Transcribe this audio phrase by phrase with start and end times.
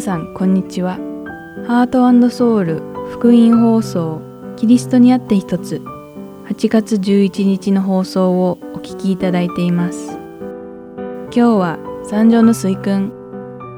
[0.00, 0.94] 皆さんこんにちは。
[1.66, 4.22] ハートソウル福音放送
[4.56, 5.82] キリストにあって一つ
[6.48, 10.16] 8月11日の放送をお聞きいただいています。
[10.16, 13.12] 今日は三条の水訓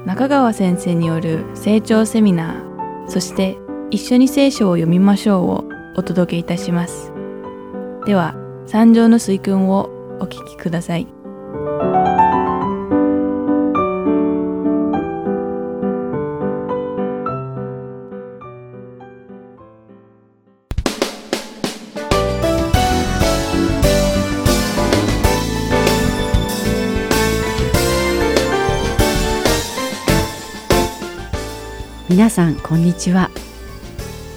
[0.05, 3.57] 中川先生による成長セミナーそして
[3.91, 5.65] 一緒に聖書を読みましょうを
[5.97, 7.11] お届けいたします。
[8.05, 8.33] では
[8.65, 9.89] 三条の水訓を
[10.21, 11.22] お聞きください。
[32.33, 33.29] さんこんにちは。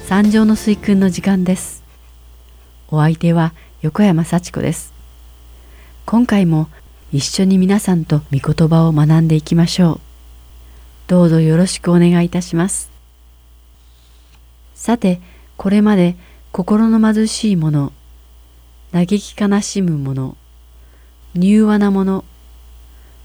[0.05, 1.83] 三条の水訓の時間です。
[2.91, 4.93] お相手は横山幸子です。
[6.05, 6.69] 今回も
[7.11, 10.01] 一緒に皆さんと御言葉を学んでいきましょう。
[11.07, 12.91] どうぞよろしくお願いいたします。
[14.75, 15.23] さて
[15.57, 16.17] これまで
[16.53, 17.95] 心の貧しい者
[18.93, 20.37] 嘆き悲しむ者
[21.35, 22.27] 柔和な者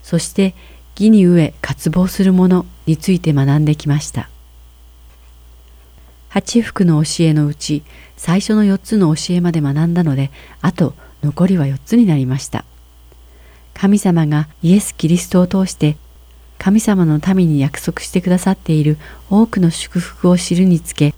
[0.02, 0.54] そして
[0.96, 4.31] 義に飢え渇望する者について学んできました。
[6.32, 7.82] 八福の教えのうち
[8.16, 10.30] 最初の4つの教えまで学んだので
[10.62, 12.64] あと残りは4つになりました。
[13.74, 15.98] 神様がイエス・キリストを通して
[16.56, 18.96] 神様の民に約束してくださっている
[19.28, 21.14] 多くの祝福を知るにつけ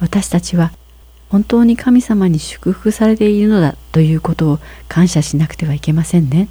[0.00, 0.72] 私たちは
[1.28, 6.48] 本当に神様に祝福されているのだということを感謝しなくてはいけませんね。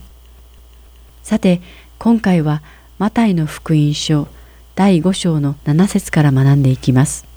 [1.21, 1.61] さて
[1.99, 2.61] 今回は
[2.97, 4.27] マタイの福音書
[4.75, 7.32] 第5章の7節から学んでいきます。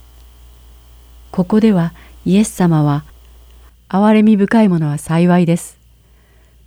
[1.30, 1.92] ここでは
[2.24, 3.04] イエス様は、
[3.88, 5.78] 憐れみ深いものは幸いです。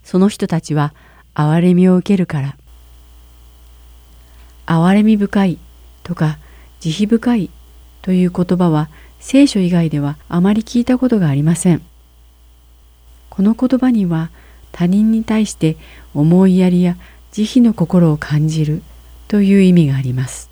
[0.04, 0.94] その人たちは
[1.34, 2.56] 憐れみを受けるから。
[4.66, 5.58] 憐れみ深い
[6.02, 6.38] とか
[6.80, 7.50] 慈悲深い
[8.02, 11.82] という言葉は聖書以外ではあまり聞いたことがありません。
[13.28, 14.30] この言葉には
[14.72, 15.76] 他人に対して
[16.14, 16.96] 思いやりや
[17.32, 18.82] 慈悲の心を感じる
[19.28, 20.50] という意味があります。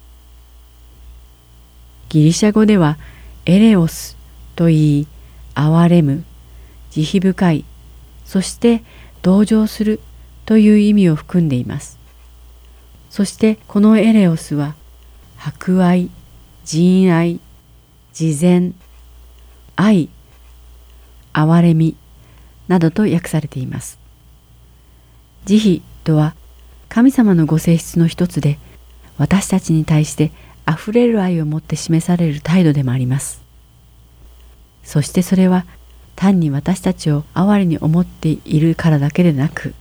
[2.08, 2.98] ギリシャ語では
[3.48, 4.18] エレオス
[4.56, 5.06] と言い、
[5.54, 6.22] 憐れむ、
[6.90, 7.64] 慈悲深い、
[8.26, 8.82] そして
[9.22, 10.00] 同情する
[10.44, 11.98] という意味を含んでいます。
[13.08, 14.74] そしてこのエレオスは、
[15.38, 16.10] 博愛、
[16.66, 17.40] 仁愛、
[18.12, 18.74] 慈善、
[19.76, 20.10] 愛、
[21.32, 21.96] 憐れみ
[22.68, 23.98] などと訳されています。
[25.46, 26.34] 慈悲とは
[26.90, 28.58] 神様のご性質の一つで
[29.16, 30.32] 私たちに対して
[30.68, 33.42] 溢れる愛を持って示される態度でもあります。
[34.84, 35.64] そしてそれは
[36.16, 39.74] 単に私たちを哀れに思っているからだけでなく、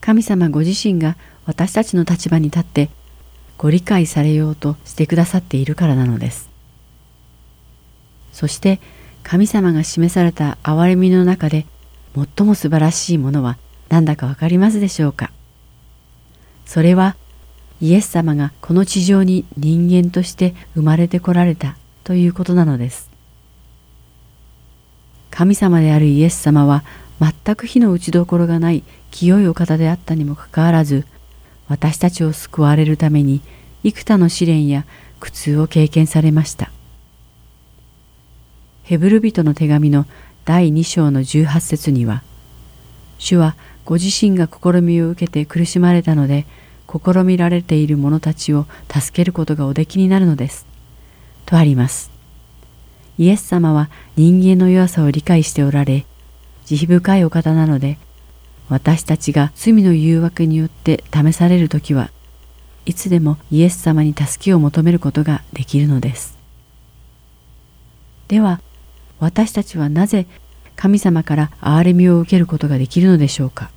[0.00, 1.16] 神様ご自身が
[1.46, 2.90] 私たちの立場に立って
[3.56, 6.50] ご理解されようとしてくださっているからなのです。
[8.32, 8.80] そして
[9.22, 11.66] 神様が示された憐れみの中で
[12.14, 13.56] 最も素晴らしいものは
[13.88, 15.30] 何だかわかりますでしょうか？
[16.66, 17.16] それは
[17.80, 23.10] イエス様がこの地上に人間として生まれてこられたということなのです。
[25.30, 26.82] 神様であるイエス様は
[27.20, 31.06] 全く火の打ちどころがない清いお方であったにもかかわらず
[31.68, 33.42] 私たちを救われるために
[33.84, 34.86] 幾多の試練や
[35.20, 36.70] 苦痛を経験されました。
[38.84, 40.06] ヘブル人の手紙の
[40.44, 42.22] 第2章の18節には
[43.18, 46.46] 主はご自身が試みを受けて苦しまれたので
[47.04, 50.66] 試みられている者たちを助けることがおできになるのです。
[51.44, 52.10] とあります。
[53.18, 56.04] イエス様は人間の弱さを理解しておられ、
[56.66, 57.98] 慈悲深いお方なので、
[58.68, 62.10] 私たちが罪の誘惑によって試されるときは、
[62.84, 66.36] いつでもイエス様に助けを求めることができるのです。
[68.28, 68.60] では、
[69.18, 70.26] 私たちはなぜ
[70.74, 73.70] 神様から憐れみを受けることができるのでしょうか？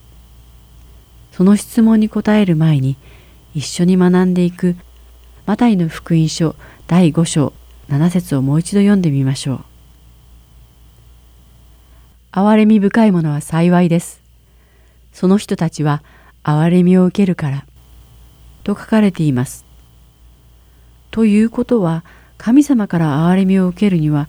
[1.39, 2.97] その質問に答える前に
[3.56, 4.75] 一緒に学んでいく
[5.45, 6.53] マタイの福音書
[6.86, 7.53] 第5章
[7.88, 9.63] 7節をもう一度読んでみましょう。
[12.33, 14.21] 憐れみ深いものは幸いです。
[15.13, 16.03] その人たちは
[16.44, 17.65] 憐れみを受けるから。
[18.65, 19.63] と書かれています。
[21.09, 22.03] ということは
[22.38, 24.27] 神様から憐れみを受けるには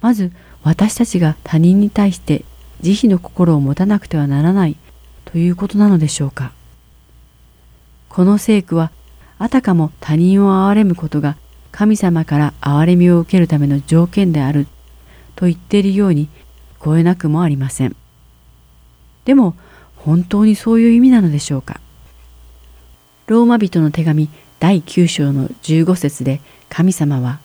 [0.00, 0.32] まず
[0.64, 2.44] 私たちが他人に対して
[2.80, 4.76] 慈悲の心を持たなくてはならない
[5.30, 6.52] ということなのでしょうか。
[8.08, 8.90] この聖句は
[9.38, 11.36] あたかも他人を憐れむことが
[11.70, 14.66] 神様から憐れみを受けるための条件である
[15.36, 16.28] と言っているように
[16.80, 17.94] 聞こえなくもありません。
[19.26, 19.54] でも
[19.96, 21.78] 本当にそういう意味なのでしょうか。
[23.26, 26.40] ローマ人の手紙第9章の15節で
[26.70, 27.38] 神様は、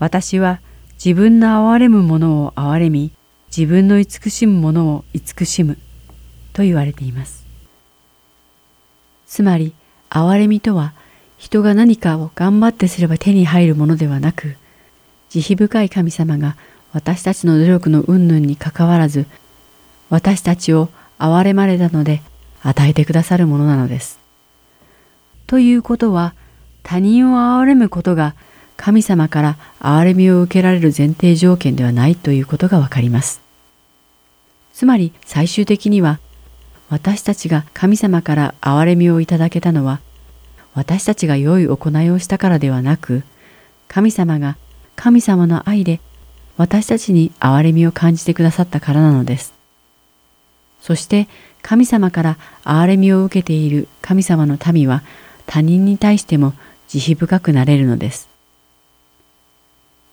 [0.00, 0.60] 私は
[0.94, 3.12] 自分の憐れむ者を憐れみ、
[3.56, 5.78] 自分の慈しむ者を慈しむ
[6.52, 7.44] と言われています。
[9.26, 9.72] つまり、
[10.10, 10.92] 憐れみとは
[11.38, 14.56] 人が何かを頑張ってすれば手に入るものではなく、
[15.30, 16.56] 慈悲深い神様が
[16.92, 19.26] 私たちの努力の云々にかかわらず、
[20.08, 20.88] 私たちを
[21.18, 22.22] 憐れまれたので
[22.62, 24.18] 与えてくださるものなのです。
[25.46, 26.34] ということは、
[26.82, 28.34] 他人を憐れむことが
[28.76, 33.40] 神様から憐れみを受けられる前提条件ではないということがわかります。
[34.72, 36.18] つまり最終的には
[36.90, 40.00] 私たちが神様から憐れみをいただけたのは
[40.74, 43.22] 私たちが良い行いをしたからではなく、
[43.88, 44.56] 神様が
[44.96, 46.00] 神様の愛で
[46.56, 49.54] 私たちに憐れみを感じてくださったからなのです。
[50.80, 51.28] そして
[51.62, 55.02] 神様から憐れみを受けている神様の民は
[55.46, 56.54] 他人に対しても
[56.88, 58.28] 慈悲深くなれるのです。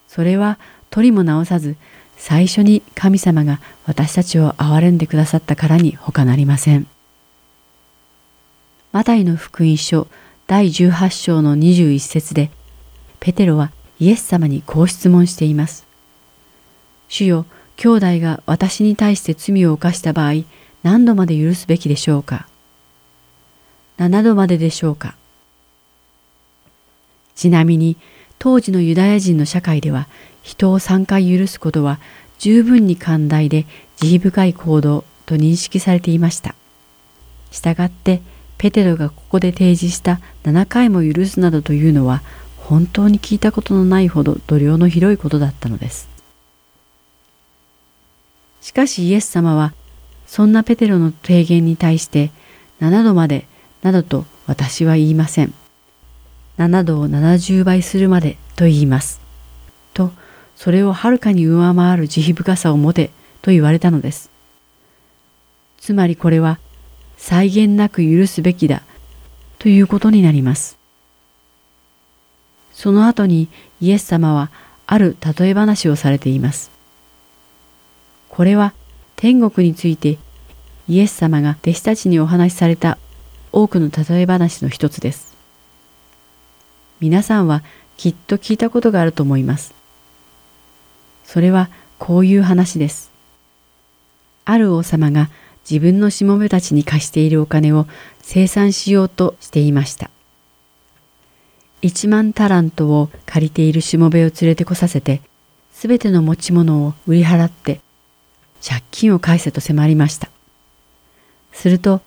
[0.07, 0.57] それは
[0.89, 1.75] 取りも直さず
[2.17, 6.87] 最初に神様が私たちを憐れんでくださったからに他なりません。
[8.91, 10.07] マタイの福音書
[10.47, 12.49] 第18章の21節で、
[13.19, 15.85] ペテロはイエス様にこう質問しています。
[17.07, 20.43] 主よ、兄弟が私に対して罪を犯した場合、
[20.83, 22.47] 何度まで許すべきでしょうか
[23.97, 25.15] ?7 度まででしょうか？
[27.35, 27.97] ちなみに、
[28.39, 30.07] 当時のユダヤ人の社会では、
[30.47, 31.99] 人を3回許すことは
[32.39, 33.65] 十分に寛大で
[33.97, 36.55] 慈悲深い行動と認識されていました。
[37.51, 38.21] したがって、
[38.57, 42.21] ペテロがここで提示した7回も許すなどというのは
[42.59, 46.07] 本当に聞いたことのないほど度量の広いことだったのです。
[48.61, 49.73] しかしイエス様は
[50.27, 52.31] そんなペテロの提言に対して
[52.79, 53.47] 7度まで
[53.83, 55.53] などと私は言いません。
[56.57, 59.19] 7度を70倍するまでと言います。
[59.93, 60.11] と、
[60.57, 63.11] それをはるかに上回る慈悲深さを持て
[63.43, 64.31] と言われたのです。
[65.79, 66.57] つまりこれは
[67.15, 68.81] 際限なく許すべきだ
[69.59, 70.77] ということになります。
[72.73, 73.49] その後に
[73.79, 74.49] イエス様は
[74.87, 76.71] ある例え話をされています。
[78.27, 78.73] これは
[79.15, 80.17] 天国について
[80.89, 82.97] イエス様が弟子たちにお話しされた
[83.51, 85.37] 多くの例え話の一つです。
[86.99, 87.61] 皆さんは
[87.95, 89.76] きっと聞いたことがあると思います。
[91.27, 91.69] それは
[91.99, 93.11] こういう話です。
[94.45, 95.29] ある王様が
[95.69, 97.85] 自分のしもべたちに貸しているお金を
[98.21, 100.09] 生産しようとしていました。
[101.81, 105.21] 1万タラントを借りているしもべを連れてこさせて、
[105.73, 107.81] すべての持ち物を売り払って
[108.65, 110.29] 借金を返せと迫りました。
[111.51, 112.01] すると、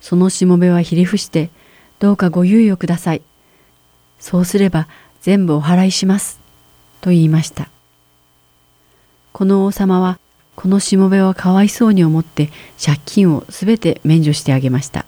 [0.00, 1.50] そのしもべはひれ伏して、
[1.98, 3.22] どうかご猶予ください。
[4.18, 4.88] そうすれば
[5.20, 6.40] 全部お払いします。
[7.02, 7.75] と言いました。
[9.36, 10.18] この王様は
[10.54, 12.48] このしもべはかわいそうに思って
[12.82, 15.04] 借金をすべて免除してあげました。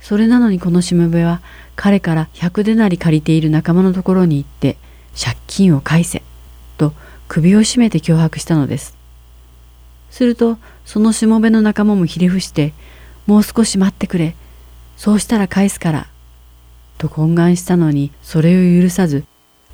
[0.00, 1.42] それなのにこのしもべは
[1.74, 4.78] 彼から100でなり借りている仲間のところに行って
[5.22, 6.22] 借金を返せ
[6.78, 6.94] と
[7.28, 8.96] 首を絞めて脅迫したのです。
[10.08, 12.72] するとそのしもべの仲間もひれ伏して
[13.26, 14.34] もう少し待ってくれ
[14.96, 16.06] そうしたら返すから
[16.96, 19.26] と懇願したのにそれを許さず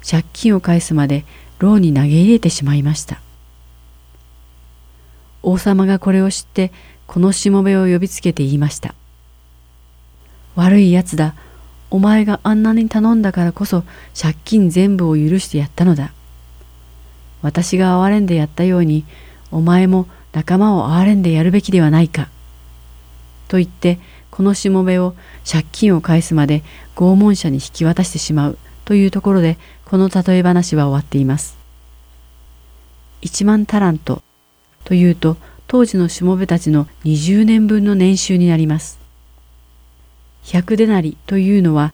[0.05, 1.25] 借金を返すまで
[1.59, 3.21] 牢に投げ入れてしまいました。
[5.43, 6.73] 王様がこれを知って
[7.07, 8.95] このしもべを呼びつけて言いました。
[10.55, 11.35] 悪いやつだ。
[11.91, 13.85] お前があんなに頼んだからこそ
[14.19, 16.13] 借金全部を許してやったのだ。
[17.43, 19.05] 私が憐れんでやったように
[19.51, 22.29] お前も仲間を憐れんでやるべきではないか。
[23.49, 23.99] と言って
[24.31, 25.15] このしもべを
[25.47, 26.63] 借金を返すまで
[26.97, 29.59] 拷問者に引き渡してしまうというところで
[29.93, 31.59] この例え話は終わっています。
[33.21, 34.23] 1万タラント
[34.85, 38.99] というと当時のしもべたちの20年分の年収になります。
[40.45, 41.93] 100デナリというのは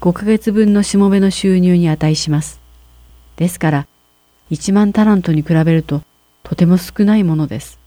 [0.00, 2.58] 5ヶ月分のしもべの収入に値します。
[3.36, 3.86] ですから
[4.50, 6.02] 1万タラントに比べると
[6.42, 7.78] とても少ないものです。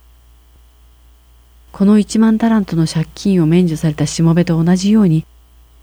[1.72, 5.26] この1万タラントの借金を免除されたしもべと同じように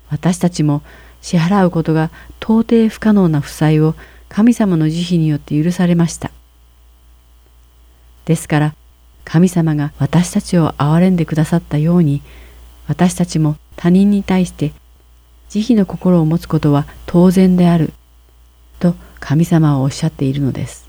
[0.10, 0.82] 私たちも
[1.28, 3.96] 支払うことが到底不可能な負債を
[4.30, 6.32] 神様の慈悲によって許されました。
[8.24, 8.76] ですから
[9.26, 12.22] 神様が私たちを憐れんでくださったように
[12.88, 14.72] 私たちも他人に対して
[15.50, 17.92] 慈悲の心を持つことは当然である
[18.80, 20.88] と神様はおっしゃっているのです。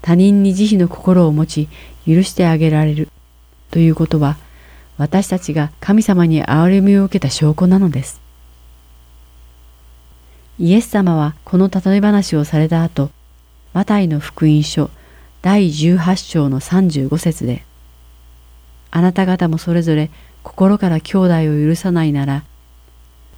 [0.00, 1.68] 他人に慈悲の心を持ち
[2.06, 3.10] 許してあげられる
[3.70, 4.38] ということは
[4.96, 8.20] 私たちが神様に憐れみを受けた証拠なのです。
[10.58, 13.10] イエス様はこの例え話をされた後、
[13.72, 14.88] マタイの福音書
[15.42, 17.64] 第18章の35節で、
[18.92, 20.10] あなた方もそれぞれ
[20.44, 22.44] 心から兄弟を許さないなら、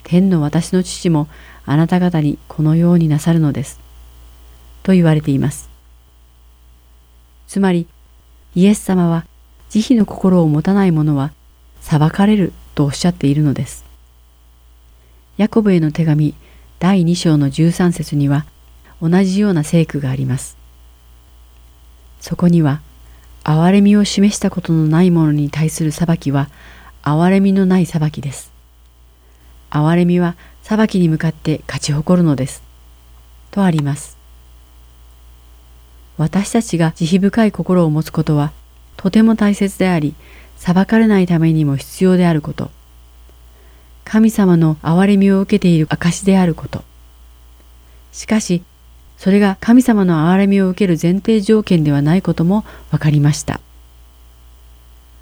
[0.03, 1.27] 天の私の父も
[1.65, 3.79] あなた方にこのようになさるのです。
[4.83, 5.69] と言われています。
[7.47, 7.87] つまり、
[8.53, 9.25] イエス様は
[9.69, 11.31] 慈悲の心を持たない者は
[11.87, 13.85] 裁かれるとおっしゃっているのです。
[15.37, 16.35] ヤコブへの手紙
[16.79, 18.45] 第2章の13節には
[19.01, 20.57] 同じような聖句があります。
[22.19, 22.81] そこには、
[23.45, 26.49] 憐れみを示したことのない者に対する裁きは、
[27.03, 28.51] 憐れみのない裁きです。
[29.69, 32.63] 憐れみは裁きに向かって勝ち誇るのです。
[33.49, 34.17] とあります。
[36.17, 38.51] 私たちが慈悲深い心を持つことは、
[38.97, 40.15] とても大切であり、
[40.57, 42.69] 裁かれないためにも必要であること。
[44.03, 46.83] 神様の憐れみを受けている証であること。
[48.11, 48.63] しかし、
[49.17, 53.59] それが神様の憐れみを受ける前提条件ではないことも分かりました。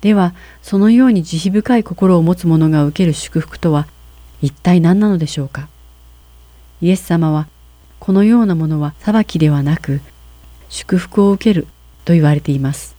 [0.02, 3.88] では、そのように慈悲深い心を持つ者が受ける祝福とは
[4.42, 5.68] 一体何なのでしょうか。
[6.82, 7.48] イエス様は、
[8.00, 10.02] このようなものは裁きではなく、
[10.70, 11.68] 祝福を受ける
[12.04, 12.95] と言われています。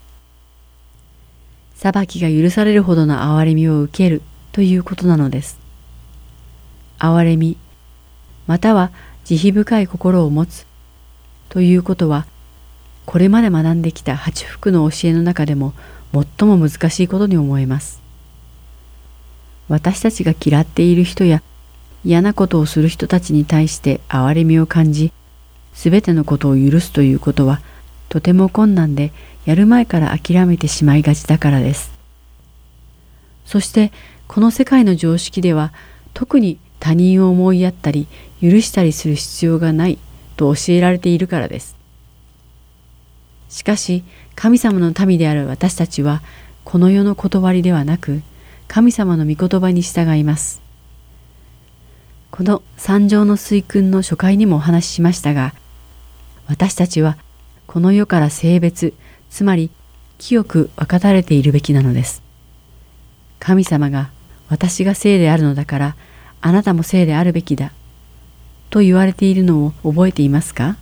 [1.77, 5.59] 裁きが許されるほどの憐れみを受けるということなのです。
[6.99, 7.59] 憐れみ、
[8.47, 8.91] または
[9.25, 10.67] 慈悲深い心を持つ
[11.51, 12.27] ということは、
[13.05, 15.75] これまで学んできた八福の教えの中でも
[16.13, 18.01] 最も難しいことに思えます。
[19.69, 21.43] 私たちが嫌っている人や
[22.05, 25.13] 嫌なことをする人たちに対して憐れみを感じ、
[25.75, 27.61] すべてのことを許すということは
[28.09, 29.13] とても困難で
[29.47, 31.93] やる前から諦めてしまいがちだからです。
[33.47, 33.93] そして
[34.27, 35.73] この世界の常識では
[36.13, 38.09] 特に他人を思いやったり
[38.43, 39.99] 許したりする必要がない
[40.37, 41.77] と教えられているからです。
[43.49, 44.03] しかし
[44.35, 46.23] 神様の民である私たちは
[46.65, 48.23] この世の断りではなく
[48.67, 50.61] 神様の御言葉に従います。
[52.33, 55.55] この三条の水訓の初回にもお話ししましたが
[56.49, 57.17] 私たちは
[57.67, 58.93] この世から性別
[59.37, 59.69] つまり
[60.17, 62.23] 清く分かたれているべきなのです。
[63.39, 64.09] 神様が
[64.49, 65.97] 私が聖であるのだから
[66.41, 67.71] あなたも聖であるべきだ
[68.71, 70.79] と言われているのを覚えていますか？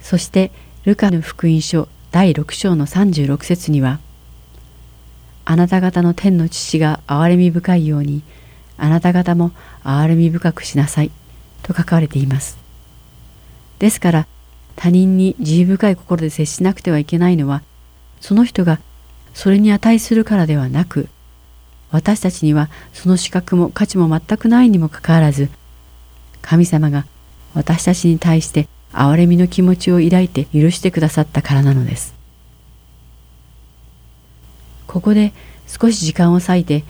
[0.00, 0.52] そして
[0.84, 4.00] ルカの福音書第6章の36節には
[5.44, 8.22] あなた方の天の父が憐れみ深いように
[8.78, 9.50] あなた方も
[9.84, 11.10] 憐れみ深くしなさい
[11.62, 12.56] と書かれています。
[13.80, 14.26] ですから
[14.76, 17.62] 他人に慈悲深い心で接しなくてはいけないのは
[18.20, 18.78] その人が
[19.34, 21.08] それに値するからではなく
[21.90, 25.48] 私たちにはその資格も価値も全くないにもかかわらず
[26.42, 27.06] 神様が
[27.54, 32.14] 私たちに対して憐れみの気持ちを抱いて許してくださったからなのです。
[34.86, 35.32] ここで
[35.66, 36.84] 少し時間を割いて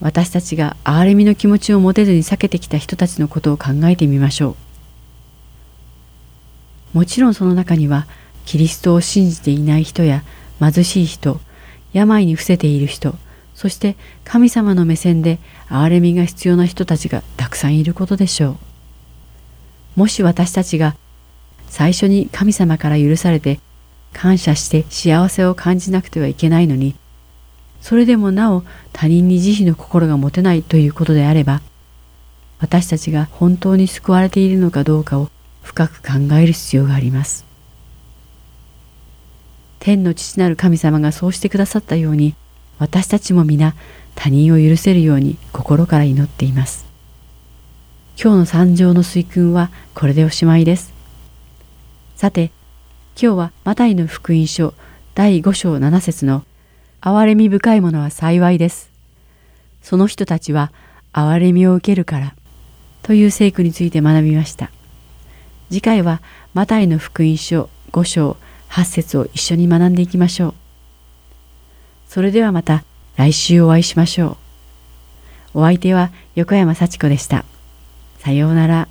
[0.00, 4.65] 私たちが憐れみの気持ちを持てずに避けてきた人たちのことを考えてみましょう。
[6.96, 8.06] もちろんその中には
[8.46, 10.22] キリストを信じていない人や
[10.60, 11.42] 貧しい人、
[11.92, 13.14] 病に伏せている人、
[13.54, 15.38] そして神様の目線で
[15.68, 20.00] 憐れみが必要な人たちがたくさんいることでしょう。
[20.00, 20.96] もし私たちが
[21.68, 23.60] 最初に神様から許されて
[24.14, 26.94] 感謝して幸せを感じなくてはいけないのに、
[27.82, 31.60] それでもなお他人に慈悲の心が持てないということであれば、
[32.58, 35.28] 私たちが本当に救われているのかどうかを
[35.66, 37.44] 深く考える必要があります。
[39.80, 42.36] 天の父なる神様がそうしてくださったように、
[42.78, 43.74] 私たちも皆
[44.14, 46.86] 他人を許せるように心から祈っています。
[48.18, 50.94] 今日の三条の水訓はこれでおしまいです。
[52.14, 52.52] さて、
[53.20, 54.72] 今日はマタイの福音書
[55.14, 56.44] 第5章7節の
[57.00, 58.90] 憐れみ深いものは幸いです。
[59.82, 60.72] その人たちは
[61.12, 62.34] 憐れみを受けるから
[63.02, 64.70] という聖句について学びました。
[65.68, 66.20] 次回は
[66.54, 68.36] マタイの福音書5章
[68.70, 70.54] 8節を一緒に学んでいきましょう。
[72.08, 72.84] それではまた
[73.16, 74.36] 来週お会いしましょ
[75.54, 75.60] う。
[75.60, 77.44] お相手は横山幸子でした。
[78.18, 78.88] さようなら。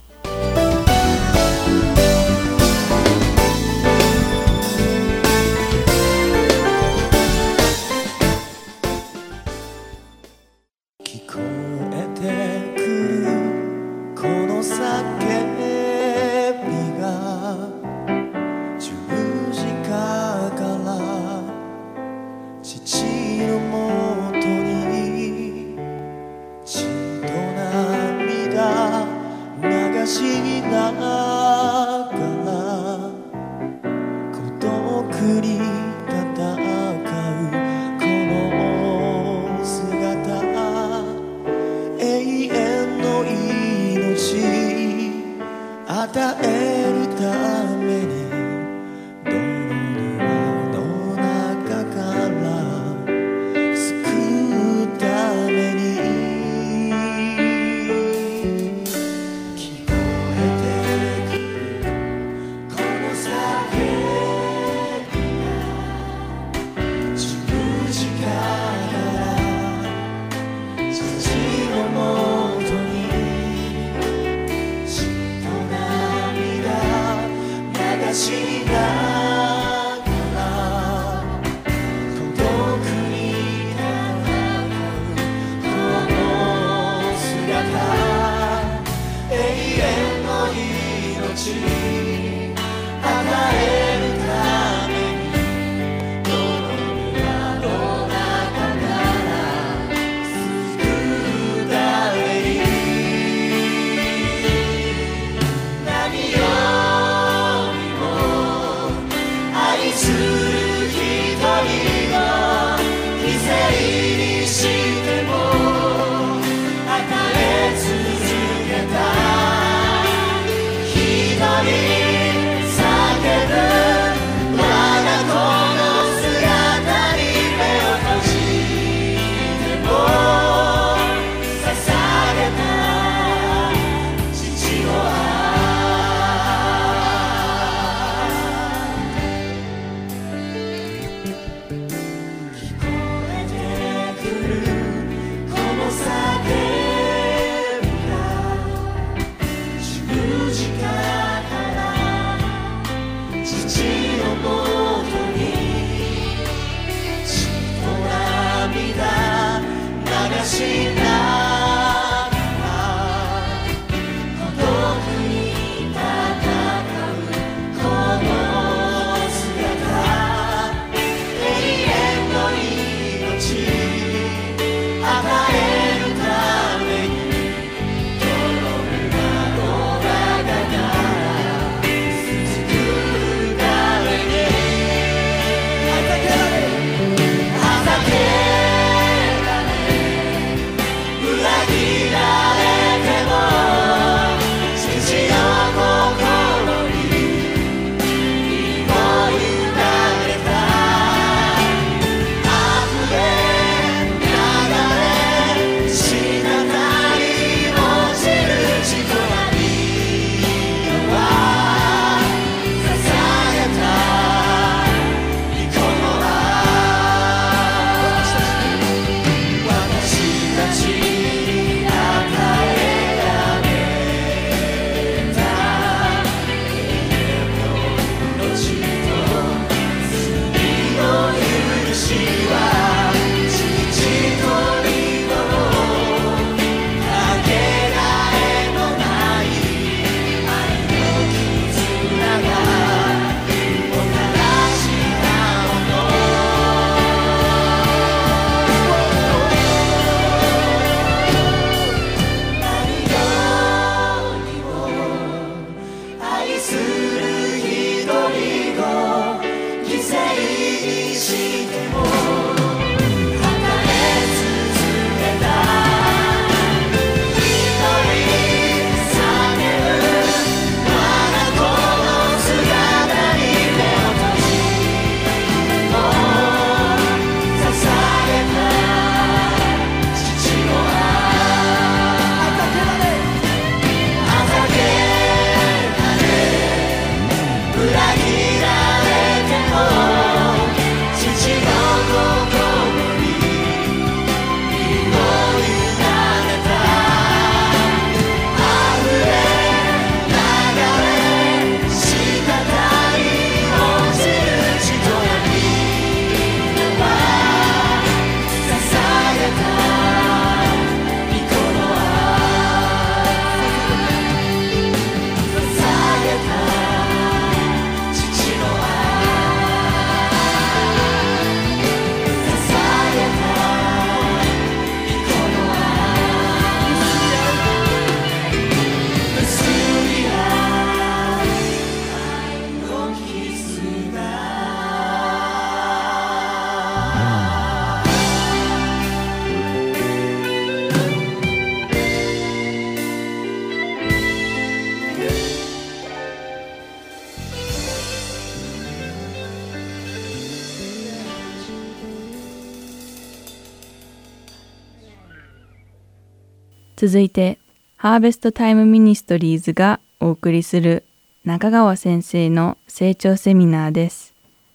[357.07, 357.59] 続いて、
[357.97, 361.03] ハーベストタイムミニストリーズがお送りする
[361.43, 364.33] 中川先生の成長セミナーです。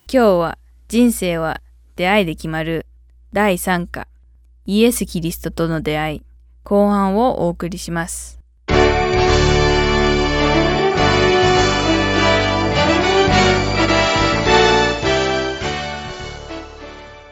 [0.08, 1.60] 今日は人生は
[1.96, 2.86] 出会いで決まる
[3.32, 4.06] 第3課
[4.64, 6.22] イエス・キリストとの出会い
[6.62, 8.38] 後半をお送りします。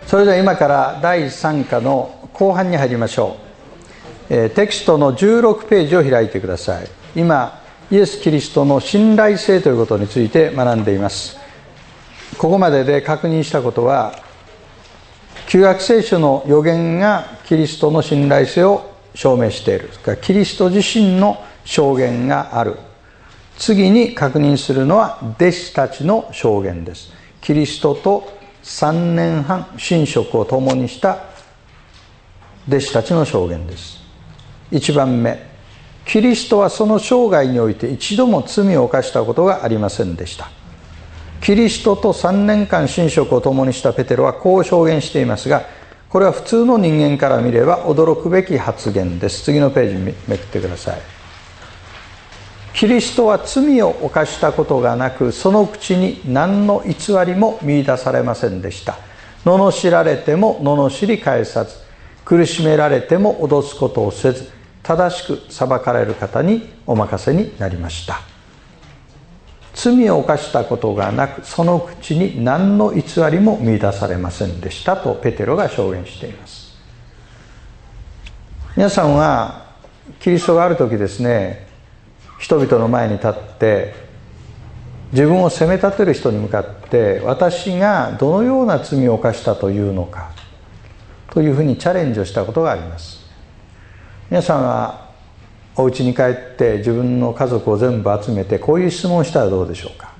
[0.08, 3.47] それでは今から第3課の後半に入りましょう、えー
[4.28, 6.88] テキストの16ページを開いてください。
[7.16, 11.38] 今イエス・キリストの信頼性ということについて学んでいます。
[12.36, 14.14] ここまでで確認したことは
[15.46, 19.88] 旧約聖書の予言がキリストの信頼性を証明している。
[19.92, 22.76] それからキリスト自身の証言がある。
[23.56, 27.10] 次に確認するのは弟子たちの証言です。
[27.40, 31.24] キリストと3年半寝食を共にした
[32.68, 33.97] 弟子たちの証言です。
[34.72, 35.46] 1番目。
[36.04, 40.50] キリストはその生涯において一度も罪を犯したことがありませんでした。
[41.40, 45.62] キリストと3年間寝食を共にしたペテロはこう証言していますが
[46.08, 49.44] これは普通の人間から見れば驚くべき発言です。
[49.44, 51.00] 次のページめめくってください。
[52.72, 58.96] キリストは罪を犯したことがなくその口に何の偽りも見出されませんでした。
[59.44, 61.76] 罵られても罵り返さず
[62.24, 68.20] 苦しめられても脅すことをせず正しく裁かれる方にお任せになりました。
[69.74, 76.76] 罪を犯したことがなくその口に何の偽りも見出されませんでしたとペテロが証言しています。
[78.76, 79.66] 皆さんは
[80.20, 81.66] キリストがある時ですね
[82.38, 83.94] 人々の前に立って
[85.12, 90.30] 自分を責め立てる人に向かって私がどのような罪を犯したというのか
[91.30, 93.17] というふうにチャレンジをしたことがあります。
[94.30, 95.08] 皆さんは
[95.74, 100.12] お家に帰って自分の家族を全部集めてこういう質問をしたらどうでしょうか？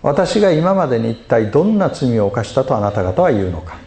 [0.00, 3.78] 私が今までに一体どんな罪を犯したとあなた方は言うのか？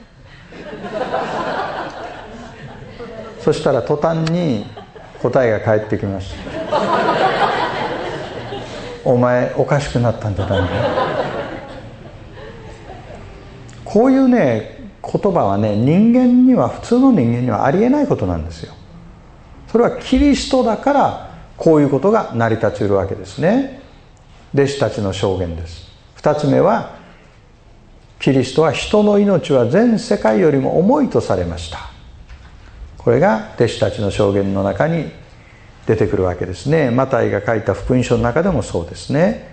[3.40, 4.66] そしたら途端に
[5.22, 6.42] 答えが返ってきました。
[9.06, 10.68] お前おかしくなったんじゃないの？
[13.86, 18.74] こういうね言葉はね人間には普通の人間にはありえないことなんですよ。
[19.72, 23.80] それはキリストだからこういうことが成り立ちうるわけですね。
[24.54, 25.88] 弟子たちの証言です。
[26.16, 26.96] 二つ目は
[28.20, 31.90] キリストは人の命は全世界よりも重いとされました。
[32.98, 35.10] これが弟子たちの証言の中に
[35.88, 36.92] 出てくるわけですね。
[36.92, 39.50] マタイが書いた福音書の中でもそうですね。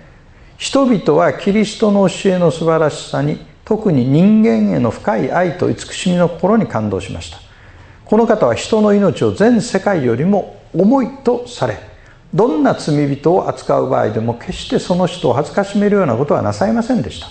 [0.56, 7.47] 人々はキリストの教えの素晴らしさに特に人間への深い愛と慈しみの心に感動しました。
[8.08, 11.78] この方は人の命を全世界よりも重いとされ
[12.32, 17.28] どんな罪人を扱う場合でも決してその人を恥ずかしめるようなことはなさいませんでした。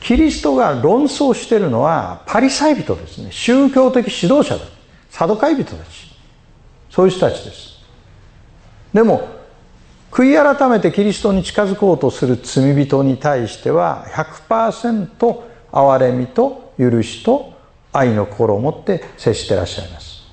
[0.00, 3.30] キリストが論争しているのはパリサイ人ですね。
[3.30, 4.66] 宗教的指導者だ。
[5.10, 6.14] サドカイ人たち。
[6.90, 7.78] そういう人たちです。
[8.92, 9.26] でも
[10.10, 15.40] 悔い改めてキリストに近づこうとする罪人に対しては100%
[15.72, 17.53] 憐れみと許しと
[17.94, 20.24] 愛の心を持って接してらっしゃいます。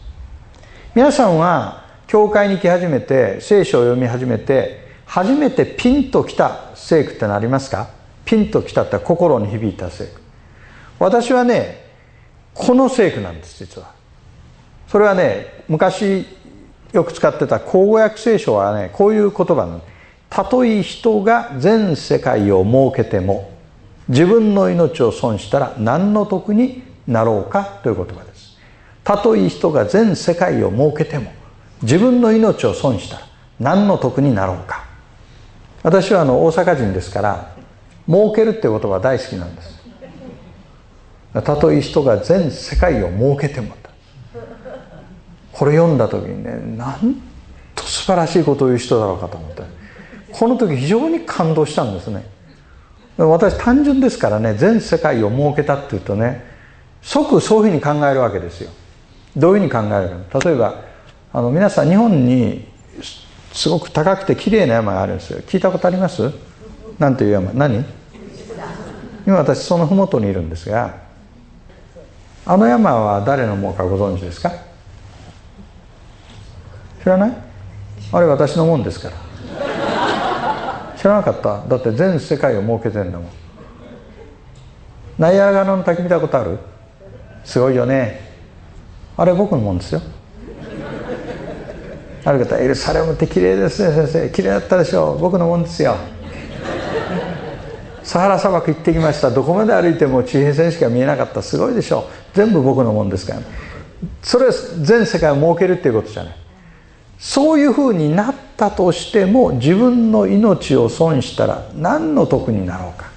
[0.93, 7.89] 皆さんは教会に来始めて聖書を読み始めて初めてピンときた聖句ってのありますか？
[8.25, 10.21] ピンときたって心に響いた聖句。
[10.99, 11.85] 私はね
[12.53, 13.93] この聖句なんです実は。
[14.87, 16.25] それはね昔
[16.91, 19.81] よく使ってた口語訳聖書はねこういう言葉なの
[20.29, 23.51] たとえ人が全世界を設けても
[24.09, 28.57] 自分の命を損したら何の得になろうかという言葉です。
[29.03, 31.31] たとえ人が全世界を設けても
[31.81, 33.27] 自分の命を損したら
[33.59, 34.85] 何の得になろうか。
[35.83, 37.55] 私はあの大阪人ですから
[38.07, 39.81] 儲けるって言葉大好きなんです。
[41.33, 43.75] たとえ人が全世界を設けても
[45.53, 47.15] これ読んだ時にねなん
[47.75, 49.63] と素晴らしいことを言う人だろうかと思って。
[50.31, 52.25] この時非常に感動したんですね。
[53.17, 56.43] 私単純ですからね全世界を設けたっていうとね
[57.01, 58.71] 即そういうふうに考えるわけですよ。
[59.35, 60.39] どういうふうに考えるか。
[60.39, 60.81] 例えば
[61.33, 62.67] あの皆さん日本に
[63.53, 65.39] すごく高くて綺麗な山があるんですよ。
[65.39, 66.31] 聞いたことあります？
[66.99, 67.51] なんていう山？
[67.53, 67.83] 何？
[69.25, 70.95] 今私その麓にいるんですが
[72.45, 74.51] あの山は誰のものかご存知ですか？
[77.03, 77.37] 知らない？
[78.11, 79.15] あれ私のもんですから。
[80.97, 81.65] 知らなかった？
[81.67, 83.27] だって全世界を設けてるんだもん。
[85.17, 86.59] ナイアガラの滝見たことある？
[87.43, 88.21] すごいよね。
[89.17, 90.01] あれ僕のもんですよ。
[92.23, 94.29] ある方エルサレムって綺麗ですね先生。
[94.29, 95.19] 綺麗だったでしょう。
[95.19, 95.95] 僕のもんですよ。
[98.03, 99.31] サハラ砂漠行ってきました。
[99.31, 101.41] どこまで歩いても地平線しか見えなかった。
[101.41, 102.03] すごいでしょう。
[102.33, 103.45] 全部僕のもんですから、ね、
[104.21, 106.35] それは全世界を設けるっていうことじゃない。
[107.17, 113.09] そういうふうになったとしても自分の命を損したら何の得になろうか。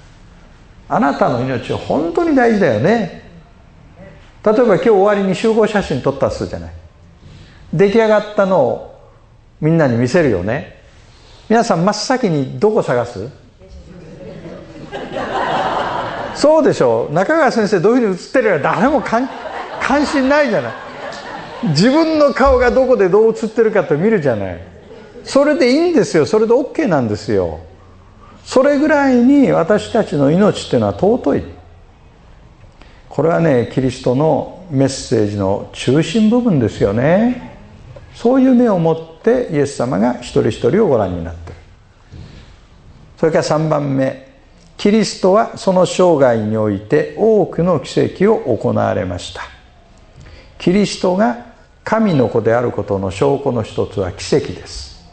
[0.87, 3.24] あなたの命は本当に大事だよね。
[4.45, 6.73] 例えば今日終わりに集合写真撮ったとすじゃない。
[7.73, 9.01] 出来上がったのを
[9.59, 10.83] みんなに見せるよね。
[11.49, 13.29] 皆さん真っ先にどこ探す？
[16.35, 17.13] そうでしょう。
[17.13, 19.27] 中川先生どういうふうに写ってるか誰も関
[20.05, 20.73] 心ないじゃない。
[21.69, 24.59] 自分の顔がどこでどう写ってるかって見るじゃない。
[25.23, 26.27] それでいいんですよ。
[26.27, 27.61] それで OK なんですよ。
[28.43, 31.54] それぐらいに私たちの命っていうのは尊い。
[33.15, 37.55] これはねキリストのメッセージの中心部分ですよね。
[38.13, 41.55] そういう目を持ってイエス様が一人一人をご覧になってる。
[43.17, 44.25] それから3番目。
[44.75, 49.43] キリストはその生涯において多くの奇跡を行われました。
[50.57, 51.53] キリストが
[51.85, 55.05] 神の子であることの証拠の一つは奇跡です。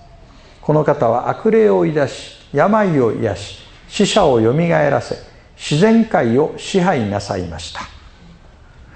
[0.61, 5.32] この方は悪霊を癒し病を癒し死者をよみがえらせ
[5.62, 7.83] 自然界を支配なさいました。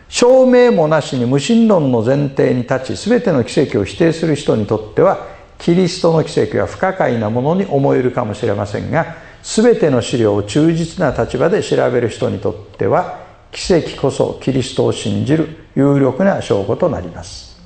[0.09, 5.27] 証明もなしに無神論の前提に立ち全ての奇跡を否定する人にとっては
[5.59, 17.57] キリストの奇跡は不可解なものに思えるかもしれませんが全ての資料を忠実な立場で調べる人にとっては奇跡こそキリストを信じる有力な証拠となります。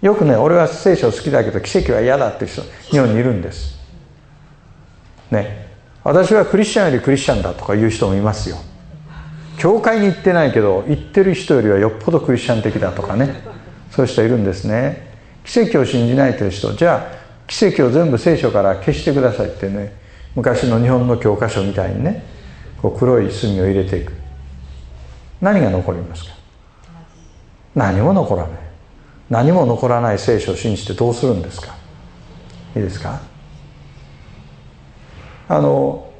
[0.00, 3.78] よくね俺は聖書好きだけど奇跡は嫌だっていう人日本にいるんです。
[5.30, 5.63] ね。
[6.04, 8.58] 私はクリスチャンよりクリスチャンだとか言う人もいますよ。
[9.58, 13.42] 教会に行ってないけど行ってる人よりはよっぽどクリスチャン的だとかね。
[13.90, 15.14] そういう人いるんですね。
[15.44, 16.74] 奇跡を信じないという人。
[16.74, 19.94] じゃあ奇跡を全部聖書から消してくださいってね。
[20.34, 22.24] 昔の日本の教科書みたいにね。
[22.82, 24.12] こう黒い墨を入れていく。
[25.40, 26.32] 何が残りますか？
[27.74, 28.50] 何も残らない。
[29.30, 31.74] 何も残らない聖書を信じてどうするんですか？
[32.76, 33.20] いいですか？
[35.48, 36.10] あの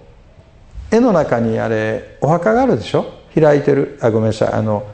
[0.91, 3.07] 絵の中にあれお墓があるでしょ？
[3.35, 3.99] 開いてる。
[4.01, 4.53] あごめんなさい。
[4.53, 4.87] あの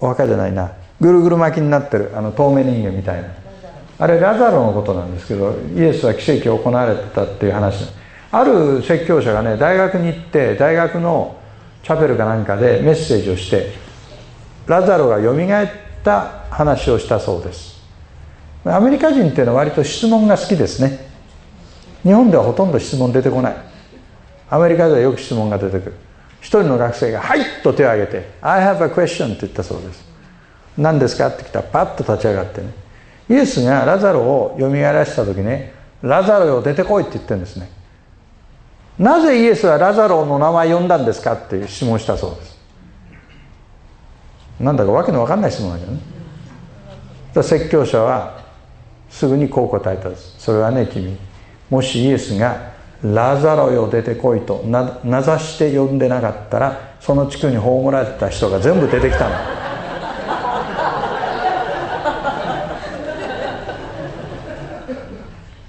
[0.00, 0.72] お墓じゃないな。
[1.00, 2.12] ぐるぐる巻きになってる。
[2.14, 3.28] あの透明人間みたいな。
[3.98, 7.86] あれラザロのことなんですけどイエスは奇跡を行われてたっていう話。
[8.32, 11.36] ある説教者がね大学に行って大学の
[11.82, 13.72] チャペルかなんかでメッセージをして
[14.66, 15.68] ラザロがよみがえっ
[16.02, 17.76] た話をしたそうです。
[18.64, 21.06] アメリカ人っていうのは割と質問が好きですね。
[22.02, 23.56] 日本ではほとんど質問出てこない。
[24.48, 25.94] アメリカではよく質問が出てくる。
[26.40, 30.04] 一人の学生が「はい!」と手を挙げて「I have a question」って言ったそうです。
[30.78, 31.28] 何ですか？
[31.28, 32.68] って来たらパッと立ち上がってね。
[33.28, 37.68] イエスがラザロをよみがえらせた時ね「ラザロよ出てこい」って言ってるんですね。
[38.98, 41.32] なぜイエスはラザロの名前呼んだんですか？
[41.32, 42.56] っていう質問したそうです。
[44.60, 45.98] なんだかわけのわかんない質問だけどね。
[47.42, 48.44] 説教者は
[49.10, 50.36] すぐにこう答えたんです。
[50.38, 51.18] それはね君
[51.68, 59.34] もしイエスがラザロよ出てこいと名指して呼んでなかったらその地区に葬られた人が全部出てきたの。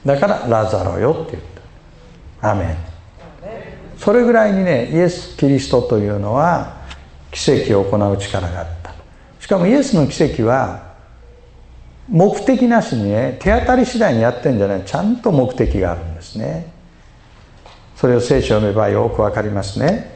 [0.05, 1.43] だからラザロよって言っ
[2.41, 2.51] た。
[2.51, 2.77] アメン。
[3.97, 6.77] それぐらいにねイエス・キリストというのは
[7.31, 8.93] 奇跡を行う力があった。
[9.41, 10.93] しかもイエスの奇跡は
[12.07, 14.83] 目的なしにね手当たり次第にやってんじゃない。
[14.85, 16.76] ちゃんと目的があるんですね。
[17.97, 20.15] それを聖書を読めばよくわかりますね。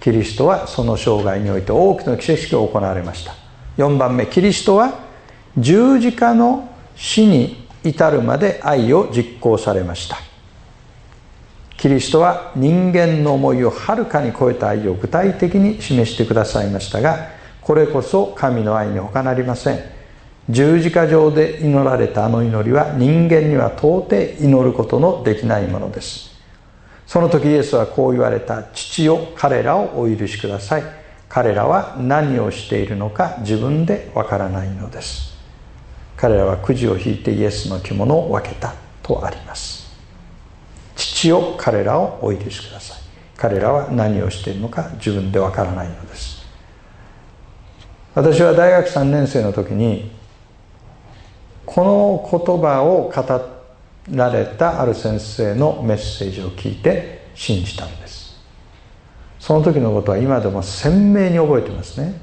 [0.00, 3.34] キリストはその生涯において多くの奇跡が行われました。
[3.78, 4.98] 4番目キリストは
[5.56, 10.18] 十字架の死に至るまで愛を実行されました。
[11.76, 17.28] キリストは人間の思いをはるかに超えた愛を具体的に示してくださいましたが
[17.60, 19.78] これこそ神の愛に他なりません。
[20.50, 26.33] 十字架上で祈られたあの祈りは人間には到底祈ることのできないものです。
[27.06, 30.82] その時イエスはこう言われた父よ彼らをお許しください。
[31.28, 35.34] 彼らは何をしているのか自分でわからないのです。
[36.16, 38.74] 彼らはくじを引いてイエスの着物を分けた。
[39.04, 39.84] とあります。
[40.96, 42.98] 父を彼らをお許しください。
[43.36, 46.42] 彼らは何をしているのか自分でわからないのです。
[48.14, 50.10] 私は大学3年生の時に
[51.66, 53.53] この言葉を語っ
[54.10, 58.34] られたある先生のメッセージを聞いて信じたんです。
[59.38, 62.20] その時のことは今でも鮮明に覚えてますね。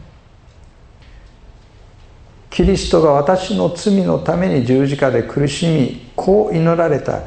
[2.50, 7.22] キリストが私の罪のために十字架で苦しみこう祈られた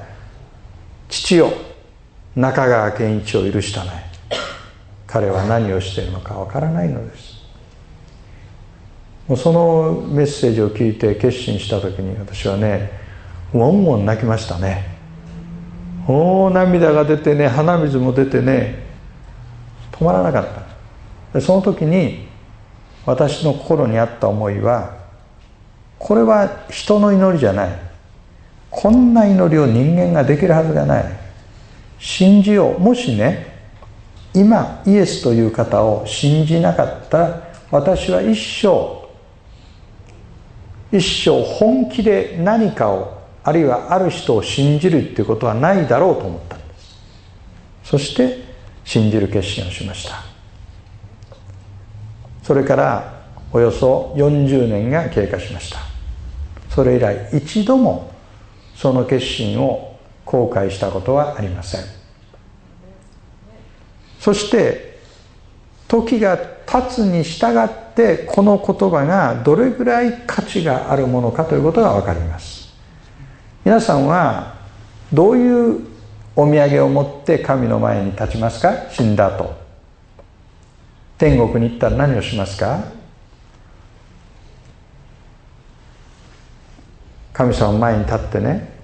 [1.09, 1.53] 父よ。
[2.37, 4.05] 中川健一を許したまえ
[5.07, 7.35] 彼は何をしているのかわからないのです。
[9.29, 13.04] もうそのメッセージを聞いて決心した時に私はね
[13.55, 14.85] ウォンウォン泣きましたね。
[16.09, 18.85] おお涙が出てね鼻水も出てね
[19.93, 20.45] 止まらなかっ
[21.33, 21.39] た。
[21.39, 22.27] でその時に
[23.07, 24.97] 私の心にあった思いは
[25.99, 27.79] これは人の祈りじゃない。
[28.71, 31.05] こんな祈りを人間ができるはずがない。
[32.01, 32.81] 信じよう。
[32.81, 33.55] もしね
[34.35, 39.05] 今イエスという方を信じなかったら私は一生
[40.91, 43.14] 一生本気で何かを
[43.45, 46.97] あるいはある人を信じるっていうことはないだろうと思ったんです。
[47.85, 48.43] そして
[48.85, 50.23] 信じる決心をしました。
[52.43, 55.79] それからおよそ40年が経過しました。
[56.71, 58.11] それ以来一度も
[58.75, 61.81] その決心を後悔したことはありません。
[64.19, 64.99] そして
[65.87, 72.64] 時が経つに従ってこの言葉がどれぐらい価値があるものかということが分かります。
[73.65, 74.57] 皆さんは
[75.11, 75.87] どういう
[76.37, 78.91] お土産を持って神の前に立ちますか？
[78.91, 79.55] 死んだ後。
[81.17, 82.85] 天国に行ったら何をしますか？
[87.33, 88.75] 神様前に立ってね。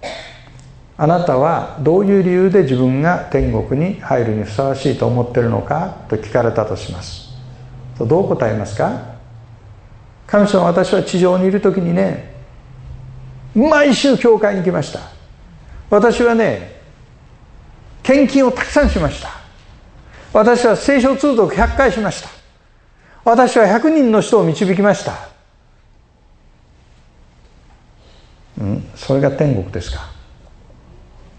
[0.96, 6.06] あなたはどういう理由で自分が天国に入るにふさわしいと思ってるのか？
[6.08, 7.28] と聞かれたとします。
[7.98, 9.16] どう答えますか？
[10.26, 12.29] 神様私は地上にいる時にね
[13.68, 15.00] 毎週教会に来ました。
[15.90, 16.80] 私はね
[18.02, 19.30] 献金をたくさんしました。
[20.32, 22.28] 私は聖書通読100回しました。
[23.24, 25.28] 私は100人の人を導きました。
[28.60, 30.10] うん、それが天国ですか。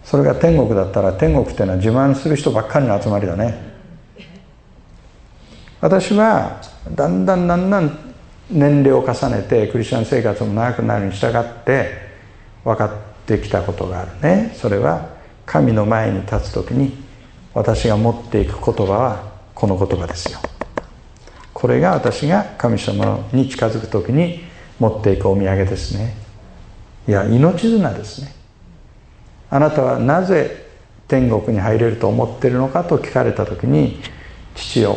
[0.03, 3.71] それが天国だったら天国っていうのは自慢する人ばっかりの集まりだね。
[5.79, 6.61] 私は
[6.93, 8.13] だんだんだんだん
[8.49, 12.10] 年齢を重ねてクリスチャン生活も長くなるに従って
[12.63, 12.89] 分かっ
[13.25, 14.53] てきたことがあるね。
[14.55, 15.09] それは
[15.45, 16.95] 神の前に立つ時に
[17.53, 20.39] 私が持っていく言葉はこの言葉ですよ。
[21.53, 24.43] これが私が神様に近づく時に
[24.79, 26.15] 持っていくお土産ですね。
[27.07, 28.33] いや命綱ですね。
[29.49, 30.69] あなたはなぜ
[31.07, 33.99] 天国に入れると思っているのかと聞かれた時に
[34.55, 34.95] 父よ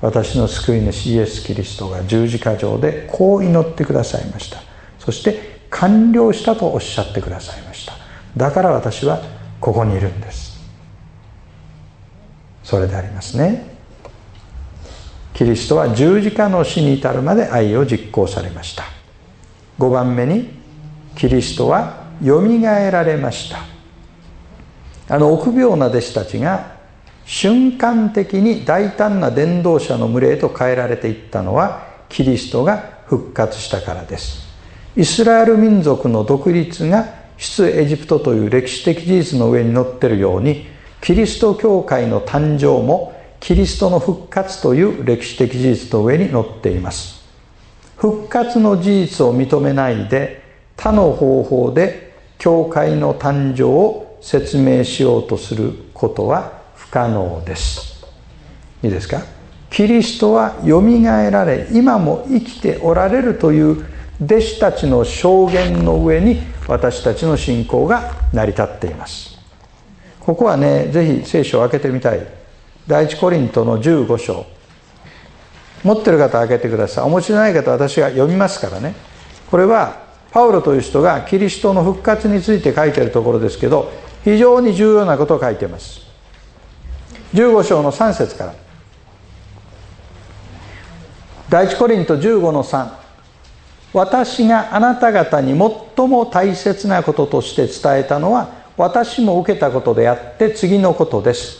[0.00, 4.60] 私の救い主イエス・キリストが十字架上でこう祈ってくださいました。
[4.98, 7.94] そして完了したとおっしゃってくださいました。
[8.36, 9.20] だから私は
[9.60, 10.58] ここにいるんです。
[12.62, 13.76] それでありますね。
[15.34, 18.84] キリストは十字架の死に至るまで愛を実行されました。
[19.78, 20.50] 5番目に
[21.14, 23.58] キリストはよみがえられました。
[25.14, 26.76] あの臆病な弟子たちが
[27.24, 34.47] 瞬間的に大胆な伝道者の群れへと変えられていったのはキリストが復活したからです。
[34.98, 37.06] イスラエル民族の独立が
[37.36, 40.66] 出エジプトという歴史的事実の上に乗っているように
[41.00, 47.24] キリスト教会の誕生もキリストの復活という歴史的事実の上に乗っています。
[47.96, 50.42] 復活の事実を認めないで
[50.76, 58.04] 他の方法で教会の誕生を説明しようとすることは不可能です。
[58.82, 59.22] いいですか？
[59.70, 63.84] キリストはよみがえられ今も生きておられるという
[64.20, 69.38] 弟子たちの証言の上に私たちの信仰が成り立っています。
[70.20, 72.26] ここはねぜひ聖書を開けてみたい。
[72.86, 74.46] 第一コリントの15章。
[75.84, 77.04] 持ってる方開けてください。
[77.04, 78.94] お持ちのない方私が読みますからね。
[79.50, 80.02] これは
[80.32, 83.90] パウロという人がキリストの復活について書いてるところですけど
[84.24, 86.00] 非常に重要なことを書いています。
[87.34, 88.54] 15章の3節から。
[91.48, 93.07] 第一コリント15の3
[93.98, 101.58] 私があなた方に最も大切なこととして伝えたのは私も受けたことであって次のことです。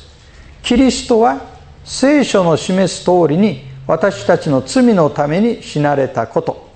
[0.62, 1.40] キリストは
[1.84, 6.70] 聖書の示す通りに私たちの罪のために死なれたこと。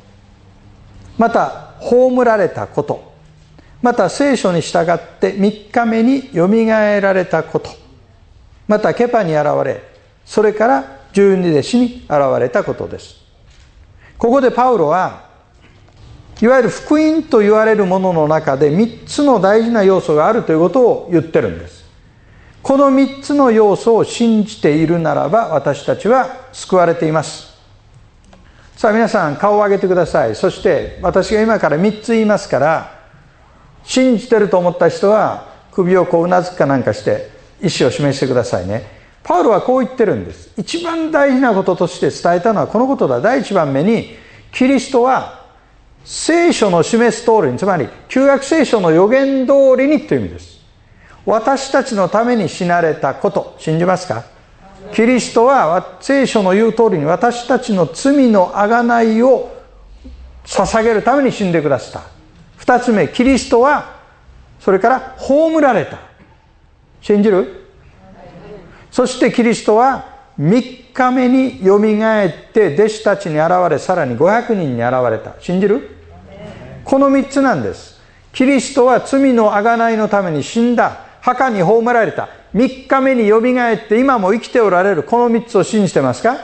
[1.16, 3.12] また葬られたこと。
[3.82, 7.70] また聖書に従って3日目によみがえられたこと。
[8.66, 9.80] またケパに現れ
[10.24, 12.10] それから十二弟子に現
[12.40, 13.14] れたことです。
[14.18, 15.30] ここでパウロは
[16.40, 21.82] いわゆる福音と言われるものの中で3つの大事な要素があるということを言ってるんです。
[22.62, 27.52] この3つの要素を信じているならば私たちは救われています。
[28.76, 30.34] さあ皆さん顔を上げてください。
[30.34, 33.00] そして私が今から3つ言いますから
[33.84, 37.30] 信じてると思った人は首をこううなずくかなんかして
[37.60, 39.00] 意思を示してくださいね。
[39.24, 40.50] パウロはこう言ってるんです。
[40.56, 43.20] 一番大事なこととして伝えたのはこのことだ。
[43.20, 44.16] 第一番目に
[44.52, 45.41] キリストは
[46.04, 50.60] 聖書の示す通りにつまり旧約聖書の予言通りにという意味です。
[51.24, 54.24] 私たちのために死なれたこと信じますか？
[54.92, 59.52] キリストは聖書の言う通りに私たちの罪の贖いを
[60.44, 62.10] 捧げるために死んでくださった。
[62.56, 64.00] 二つ目キリストは
[64.58, 65.98] それから葬られた。
[67.00, 67.66] 信じる？
[68.90, 75.34] そしてキリストは3日目によみがえって弟子たちに現れさらに500人に現れた。
[75.40, 75.96] 信じる？
[76.84, 78.00] この3つなんです。
[78.32, 81.06] キリストは罪の贖いのために死んだ。
[81.20, 82.28] 墓に葬られた。
[82.54, 85.02] 3日目によみがえって今も生きておられる。
[85.02, 86.38] この3つを信じてますか？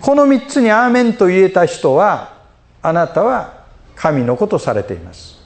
[0.00, 2.34] この3つにアーメンと言えた人は
[2.80, 3.64] あなたは
[3.96, 5.42] 神のことされています。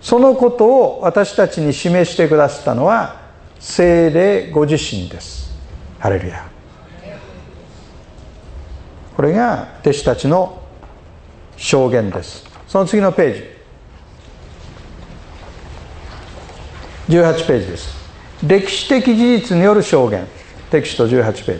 [0.00, 3.20] そのことを私たちに示してくださったのは
[3.58, 5.50] 精霊ご自身です。
[5.98, 6.48] ハレルヤ。
[9.20, 10.62] これが弟子たちの
[11.58, 12.42] 証言です。
[12.66, 13.34] その次のペー
[17.06, 17.18] ジ。
[17.18, 17.94] 18ページです。
[18.46, 20.26] 歴史的事実による証言。
[20.70, 21.58] テキスト18ペー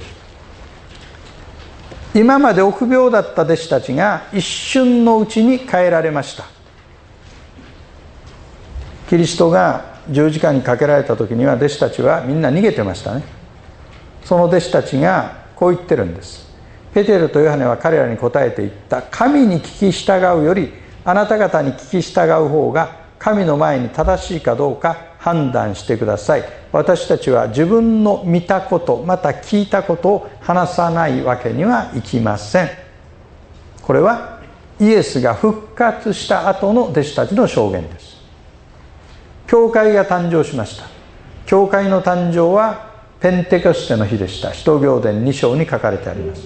[2.14, 2.20] ジ。
[2.20, 6.44] 今まで臆病だった弟子たちが一瞬のうちに変えられました。
[9.11, 13.22] キリストが十字架にかけられた時には弟子たちはみんな逃げてましたね。
[14.24, 16.48] その弟子たちがこう言ってるんです。
[16.93, 19.03] ペテルとヨハネは彼らに答えて言った。
[19.03, 20.72] 神に聞き従うより
[21.05, 26.45] あなた方に聞き従う方が神の前に正しいかどうか判断してください。
[26.72, 32.70] 私たちは自分の見たことまた聞いたことを話さないわけにはいきません。
[33.82, 34.41] これは
[34.78, 38.16] イエスが復活した後の弟子たちの証言です。
[39.47, 40.86] 教会が誕生しました。
[41.45, 44.55] 教会の誕生はペンテコステの日でした。
[44.55, 46.43] 使徒行伝2章に書かれてあります。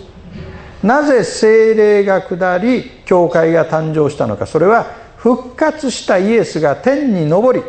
[0.85, 4.47] なぜ精霊が下り教会が誕生したのか。
[4.47, 4.85] それは
[5.16, 7.62] 復活したイエスが天に昇り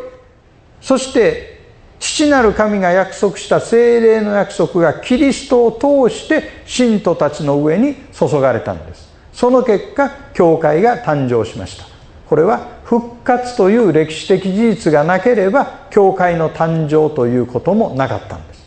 [0.82, 1.56] そして
[1.98, 5.72] 父なる神が約束した精霊の約束がキリストを
[6.08, 9.10] 通して信徒たちの上に注がれたんです。
[9.32, 11.86] その結果教会が誕生しました。
[12.28, 18.66] これは復活という歴史的事実がなければ教会の誕生ということもなかったんです。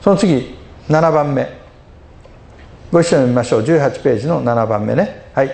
[0.00, 0.61] その次
[0.92, 1.48] 7番目。
[2.92, 3.62] ご一緒に見ましょう。
[3.62, 5.22] 18ページの7番目ね。
[5.32, 5.50] はい。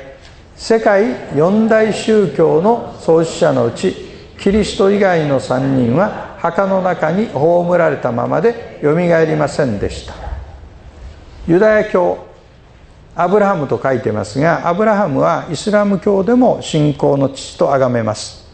[0.56, 3.94] 世界四大宗教の創始者のうち
[4.40, 10.14] キリスト以外の3人は墓の中に葬られたままでよみがえりませんでした。
[11.46, 12.26] ユダヤ教
[13.14, 18.46] アブラハムと書いてますがアブラハムはイスラム教でも信仰の父と崇めます、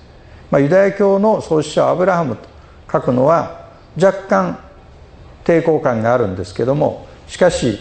[0.51, 2.49] まあ、ユダヤ教の創始者アブラハムと
[2.91, 3.68] 書くのは
[4.01, 4.59] 若干
[5.45, 7.79] 抵抗感があるんですけどもしかし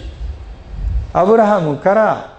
[1.14, 2.38] アブラハムから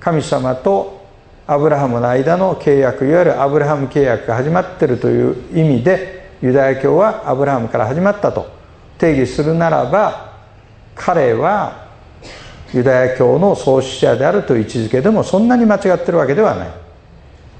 [0.00, 1.02] 神様と
[1.46, 8.50] アブラハムの間の契約いわゆるアブラハム契約が始まってるという意味でユダヤ教はアブラハムから始まったと
[8.98, 10.32] 定義するならば
[10.94, 11.82] 彼は
[12.72, 16.70] ユダヤ教の創始者であるという位置づけでもそんなに間違ってるわけではない。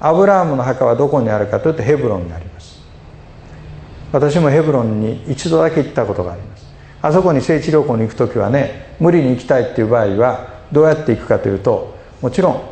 [0.01, 2.80] アブラハムの墓はどこにあるかというとヘブロンにあります。
[4.11, 6.61] 私もヘブロンに一度だけ行ったことがあります。
[7.03, 12.62] あそこに聖地旅行に行く時はね無理に行きたいっていう場合はどうやって行くかというともちろん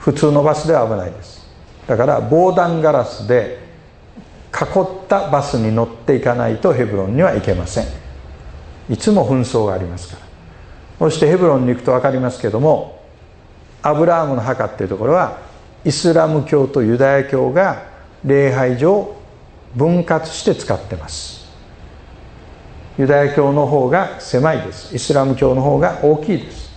[0.00, 1.46] 普通のバスでは危ないです。
[1.86, 3.58] だから防弾ガラスで
[4.52, 7.86] 囲ったバスに乗っていかないとヘブロンには行けません。
[8.90, 10.28] いつも紛争がありますから。
[10.98, 13.00] そしてヘブロンに行くと分かりますけども
[13.82, 15.38] アブラームの墓っていうところは
[15.84, 17.84] イスラム教とユダヤ教が
[18.24, 19.14] 礼拝上
[19.76, 21.37] 分割して使ってます。
[22.98, 24.94] ユダヤ教の方が狭いです。
[24.94, 26.68] イスラム教の方が大きいです。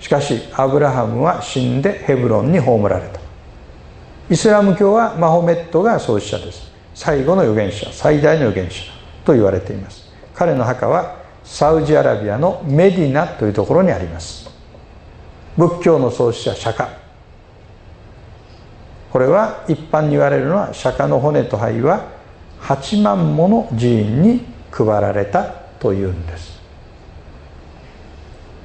[0.00, 3.20] しかしアブラハムは死んでヘブロンに葬られた。
[4.28, 6.72] イスラム教はマホメットが創始者です。
[6.94, 8.82] 最後の預言者最大の預言者
[9.24, 10.12] と言われています。
[10.34, 14.50] 彼の墓はサウジアラビアのメディナというところにあります。
[15.56, 16.88] 仏教の創始者釈迦。
[19.12, 22.08] これは一般に言われるのは釈迦の骨と灰は
[22.62, 25.44] 8万もの寺院に配られた
[25.78, 26.60] というんです。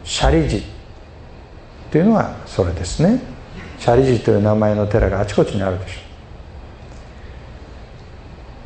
[0.04, 0.64] シャリ寺
[1.92, 3.22] というのはそれですね。
[3.78, 6.00] シャリ寺という名前の寺があちこちにあるでしょ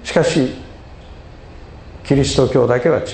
[0.03, 0.07] う。
[0.07, 0.55] しかし
[2.05, 3.05] キリスト教だけは違う。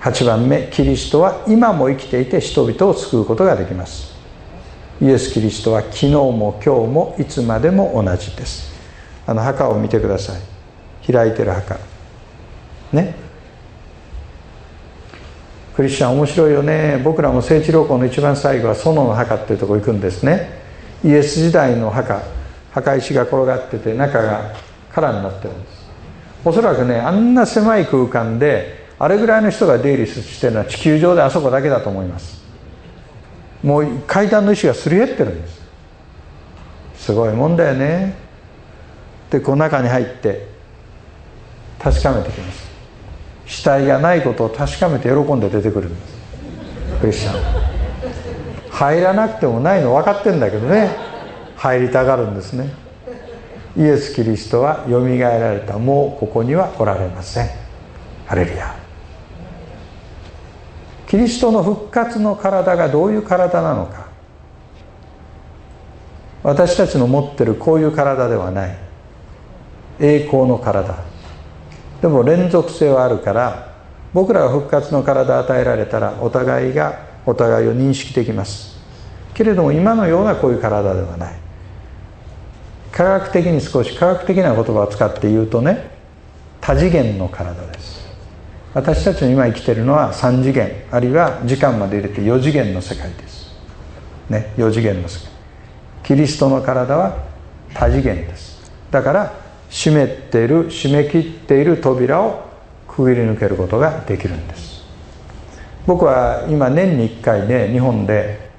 [0.00, 4.14] 8番目キリストは今も生きていて人々を救うことができます。
[5.02, 8.72] イエス・キリストは昨日も今日もいつまでも同じです。
[9.26, 11.12] あの墓を見てください。
[11.12, 11.95] 開いてる墓。
[12.96, 13.14] ね。
[15.76, 17.00] クリスチャン面白いよね。
[17.04, 20.60] 僕らも聖地旅行の一番最後は園の墓っていうとこ行くんですね。
[21.04, 22.22] イエス時代の墓。
[22.72, 24.52] 墓石が転がってて中が
[24.92, 25.86] 空になってるんです。
[26.44, 32.42] おそらくねあんな狭い空間であれぐらいの人が出入りしてるのは地球上であそこだけだと思います。
[33.62, 35.60] もう階段の石がすり減ってるんです。
[36.96, 38.14] すごいもんだよね。
[39.30, 40.46] でこの中に入って
[41.78, 42.75] 確かめてきます。
[43.46, 46.16] 死体がないことを確かめて喜んで出てくるんです。
[47.00, 47.66] クリスチャン。
[48.70, 50.90] 入らなくてもないの分かってんだけどね。
[51.56, 52.70] 入りたがるんですね。
[53.76, 55.78] イエス・キリストはよみがえられた。
[55.78, 57.48] もうここにはおられません。
[58.26, 58.74] ハレルヤ。
[61.06, 64.06] キリストの復活の体がどういう体なのか。
[66.42, 68.76] 私たちの持ってるこういう体ではない。
[70.00, 70.94] 栄光の体。
[72.06, 73.74] でも連続性はあるから
[74.14, 78.76] 僕らが復活の体を与えられたらお互いがお互いを認識できます。
[79.34, 81.34] けれども今のようなこういう体ではない。
[82.92, 85.90] 科学的に少し科学的な言葉を使って言うとね
[86.60, 88.06] 多次元の体です。
[88.72, 93.52] 私たちの今生きてるのは3次元あるいは時間まで入れて4次元の世界です。
[94.30, 95.28] ね4次元の世界。
[96.04, 97.24] キリストの体は
[97.74, 98.70] 多次元です。
[98.92, 102.46] だから閉めてる締め切っている扉を
[102.88, 104.84] くぐり抜けることができるんです。
[105.86, 108.50] 僕は今年に1回ね日本で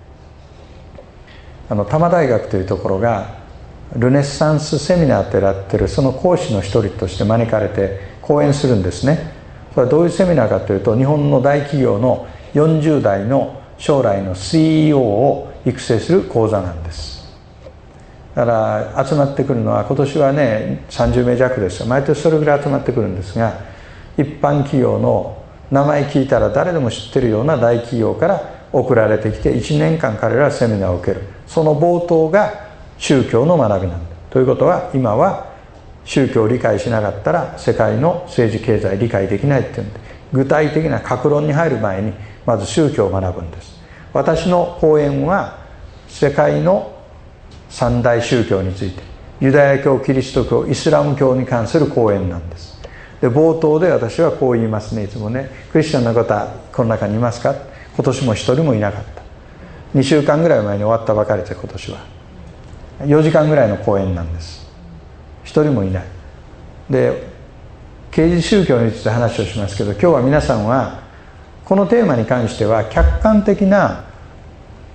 [1.70, 3.38] あの多摩大学というところが
[3.95, 9.32] ルネッサンスセミナーってやってるその講師の一人として招かれて講演するんですね。
[9.74, 17.16] これはどういうセミナーかというと日本の大企業の40代の将来の CEO を育成する講座なんです。
[18.38, 23.59] だから集まってくるのは今年はね30名弱です毎年それぐらい集まってくるんですが
[24.15, 31.21] 一般企業の名前聞いたら誰でも知ってるような大企業から送られてきて1年間彼らはセミナーを受ける。
[31.47, 32.67] その冒頭が
[32.99, 34.15] 宗教の学びなんだ。
[34.29, 35.51] ということは今は
[36.05, 39.99] 宗教を理解しなかったら世界の政治経済理解できないっていうんで
[40.31, 42.13] 具体的な格論に入る前に
[42.45, 43.79] まず宗教を学ぶんです。
[44.13, 45.57] 私の講演は
[46.07, 46.96] 世界の
[47.70, 49.03] 三大宗教について
[49.39, 52.78] ユダヤ教キリスト教イスラム教に関する講演なんです。
[53.22, 55.03] で冒頭で私はこう言いますね。
[55.03, 57.55] いつもねクリスチャンの方この中にいますか？
[57.95, 59.22] 今年も一人もいなかった。
[59.97, 61.99] 2週間ぐらい前に終わったばかりで今年は。
[63.01, 64.68] 4時間ぐらいの講演なんです。
[65.43, 66.03] 一人もいない。
[66.89, 67.28] で
[68.11, 71.01] 刑事宗教について話をしますけど今日は皆さんは
[71.65, 74.05] このテーマに関しては客観的な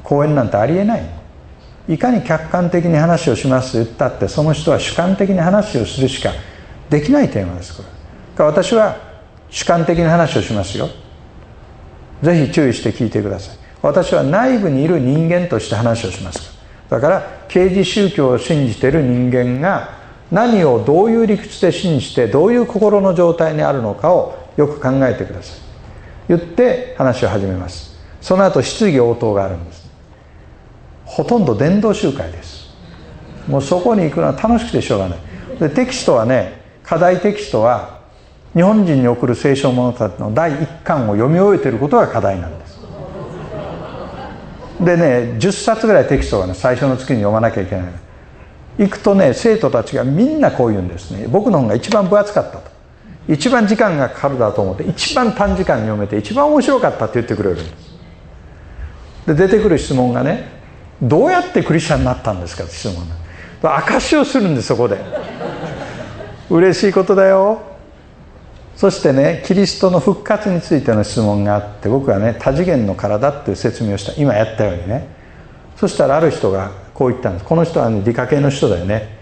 [0.03, 1.22] 講演なんてありえない。
[1.89, 6.33] いかに客観的に話をしますと言ったってその人は主観的に話をするしか
[6.89, 8.45] できないテーマですこれ。
[8.45, 8.97] 私は
[9.51, 10.89] 主観的に話をしますよ。
[12.23, 13.57] ぜひ注意して聞いてください。
[13.83, 16.57] 私は内部にいる人間として話をします。
[16.89, 19.91] だから刑事宗教を信じている人間が
[20.31, 25.59] 何をどういう理屈で信じてどういう心の状態にあるのかをよく考えてください。
[26.29, 27.99] 言って話を始めます。
[28.21, 29.82] その後質疑応答があるんです。
[31.05, 32.71] ほとんど伝道集会です。
[33.49, 35.19] もうそこに行くのは楽しくてしょうがない。
[35.59, 38.01] でテキストはね課題テキストは
[38.55, 42.79] 日本人に送る聖書物語の第1巻を読み終えていることが課題なんです。
[44.81, 47.85] でね10冊ぐらいテキストがね最初の月に読まなきゃいけない
[48.79, 51.27] 行くとね生徒たちがみんなこう言うんですね。
[51.29, 52.71] 僕の本が一番分厚かったと。
[53.29, 57.93] 一番時間がかかるだと思って一番短時間に読めて一番面白かったって言ってくれるんです。
[59.27, 60.62] で出てくる質問がね
[61.03, 63.09] どうやってクリスチャンになったんですかって質問
[63.63, 64.99] が証をするんですそこで。
[66.49, 67.63] 嬉しいことだよ。
[68.77, 74.21] そしてねキリストの復活についての質問があって僕はね多次元の体っていう説明をした。
[74.21, 75.09] 今やったようにね。
[75.77, 77.45] そしたらある人がこう言ったんです。
[77.45, 79.19] この人は、ね、理科系の人だよね。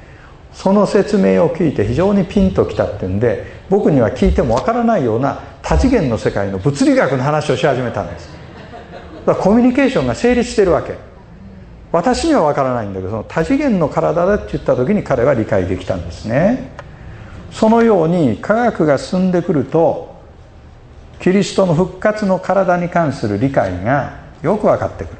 [0.52, 8.28] その説明を聞いて非常にピンときたってんで僕には聞いてもわからないような多次元の世界の物理学の話をし始めたんです。
[9.24, 11.09] だからコミュニケーションが成立してるわけ。
[11.92, 16.70] 私にはわからないんだけどその多次元の体だって言った時に彼は理解できたんですね。
[17.50, 20.14] そのように科学が進んでくると
[21.18, 25.16] キリストの復活の体に関する理解がよく分かってくる。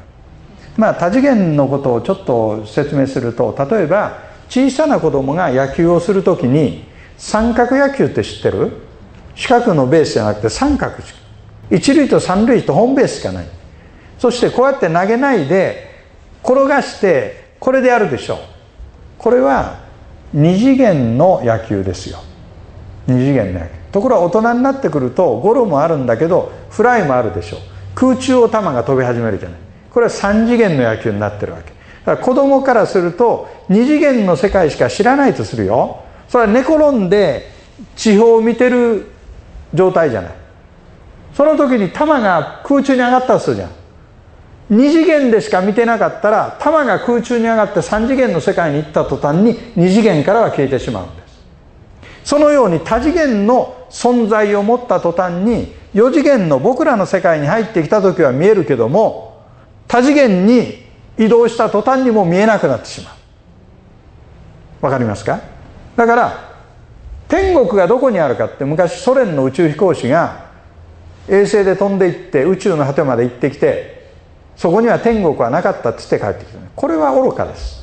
[0.77, 4.19] まあ多次元のことをちょっと説明すると例えば
[4.49, 6.85] 小さな子供が野球をする時に
[7.19, 8.71] 三角野球って知ってる？
[9.35, 10.95] 四角のベースじゃなくて三角
[11.71, 13.47] 一塁と三塁とホームベースしかない。
[14.19, 15.90] そしてこうやって投げないで
[16.43, 18.39] 転がしてこれでやるでしょう。
[19.19, 19.81] これは
[20.33, 22.21] 二次元の野球ですよ。
[23.07, 23.73] 二次元の野球。
[23.93, 27.61] ところが大人になってくるとゴロもあるんだけどフライもあるでしょう。
[27.95, 29.59] 空中を球が飛び始めるじゃない。
[29.91, 31.71] これは三次元の野球になってるわけ。
[32.05, 35.99] だから子供からすると二次元の世界しか知らないとするよ。
[36.29, 37.51] それは寝転んで
[37.97, 39.11] 地表を見てる
[39.75, 40.33] 状態じゃない。
[41.35, 43.71] その時に球が空中に上がったとするじゃん。
[44.71, 51.41] 二次元でしか見てなかったら球が空中に上がって三次元の世界に行った途端に二次元からは消えてしまうんです。
[52.25, 59.43] そのように多次元の存在を持った途端に4次元の僕らの世界に入ってきた時は見えるけども
[59.89, 60.85] 多次元に
[61.19, 63.11] 移動した途端にもう見えなくなってしま
[64.83, 64.85] う。
[64.87, 65.41] わかりますか？
[65.97, 66.55] だから
[67.27, 70.47] 天国がどこにあるかって昔ソ連の宇宙飛行士が
[71.29, 74.00] 衛星で飛んでいって宇宙の果てまで行ってきて
[74.61, 76.59] そこには天国はなかったって言って帰ってきた。
[76.77, 77.83] これは愚かです。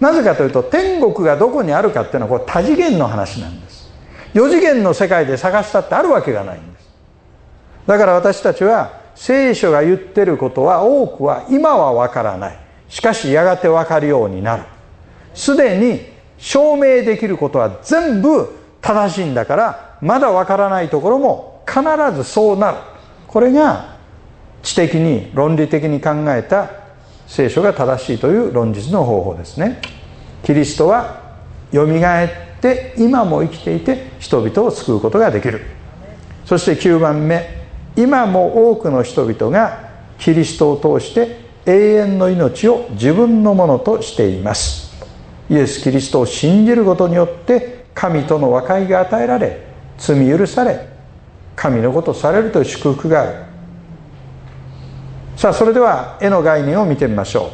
[0.00, 3.90] なぜかというと天国がどこにあるかっていうのはこれ多次元の話なんです。
[4.32, 6.88] 4次元の世界で探したってあるわけがないんです。
[7.86, 12.58] だから私たちは聖書が言ってることは多くは今はわからない。
[12.88, 14.62] しかしやがてわかるようになる。
[15.34, 16.00] すでに
[16.38, 18.48] 証明できることは全部
[18.80, 21.82] 正しいんだからまだわからないところも必
[22.16, 22.78] ずそうなる。
[23.26, 23.91] これが
[24.62, 26.70] 知的に論理的に考えた
[27.26, 29.80] 聖書が正しいという論実の方法ですね。
[30.44, 31.20] キリストは
[31.70, 35.62] よみがえって今も生きていて人々を救うことができる。
[36.44, 37.62] そして9番目
[37.96, 44.92] 今も多くの人々がキリストを通して永遠の命を自分のものとしています。
[45.50, 49.60] イエス・キリストを信じることによって神との和解が与えられ
[49.98, 50.88] 罪許され
[51.54, 53.51] 神のことされるという祝福がある。
[55.42, 57.50] さあそれでは絵の概念を見てみましょ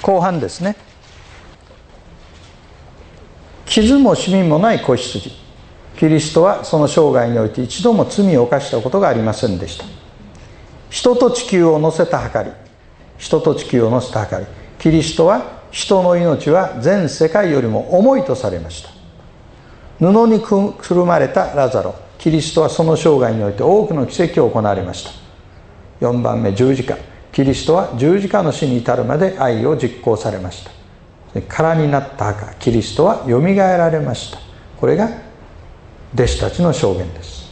[0.00, 0.02] う。
[0.02, 0.76] 後半ですね。
[3.66, 5.32] 傷もしみもない子羊。
[5.98, 9.84] キリストはその生涯において一度も罪を犯したことがありませんでした。
[10.88, 12.52] 人と地球を乗せた計り。
[13.18, 14.46] 人と地球を乗せた計り。
[14.78, 18.90] キリストは人の命は全世界よりも重いとされました。
[19.98, 21.96] 布にくるまれたラザロ。
[22.18, 25.29] キリストはその生涯において多くの奇跡を行われました。
[26.00, 26.96] 4番目十字架。
[27.32, 30.70] キリストは十字架の死に至るまで愛を実行されました。
[31.48, 32.54] 空になった墓。
[32.54, 34.38] キリストはよみがえられました。
[34.78, 35.08] これが
[36.14, 37.50] 弟子たちの証言です。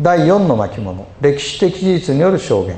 [0.00, 1.06] 第4の巻物。
[1.20, 2.76] 歴史的事実による証言。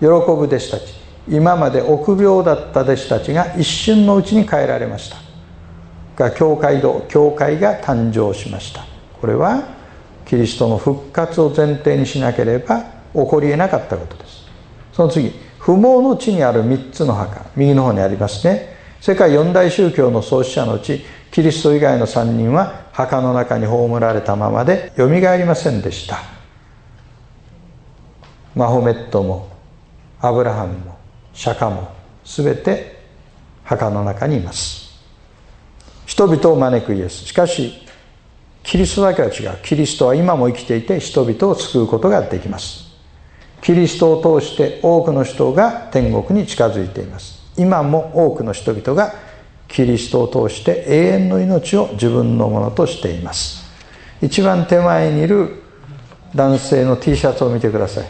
[0.00, 0.94] 喜ぶ弟子たち。
[1.28, 5.16] 今まで臆病だった弟子たちが一瞬のうちに変えられました。
[6.16, 8.86] が教会堂教会が誕生しました。
[9.20, 9.62] これは
[10.24, 14.46] キリストの復活を前提にしなければ起こりえなかったことです。
[14.92, 17.44] その次不毛の地にある3つの墓。
[17.56, 18.76] 右の方にありますね。
[19.00, 26.18] 世界四大宗教の創始者のうちキリスト以外の3人は墓の中に葬られたままでよみがえりませんでした。
[28.54, 29.48] マホメットも
[30.20, 30.98] アブラハムも
[31.32, 31.92] 釈迦も
[32.24, 32.98] 全て
[33.62, 34.88] 墓の中にいます。
[36.06, 37.26] 人々を招くイエス。
[37.26, 37.86] しかし
[38.64, 39.58] キリストだけは違う。
[39.62, 42.87] キリストは今も生きていて人々を救うことができます。
[43.60, 47.42] キリストを通して多くの人が天国に近づいています。
[47.56, 49.14] 今も多くの人々が
[49.66, 53.68] キリストを通して永遠の命を自分のものとしています。
[54.22, 55.62] 一番手前にいる
[56.34, 58.06] 男性の T シャツを見てください。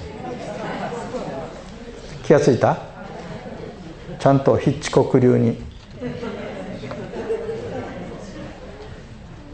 [2.25, 2.79] 気がついた？
[4.19, 5.61] ちゃんとヒッチコック流に。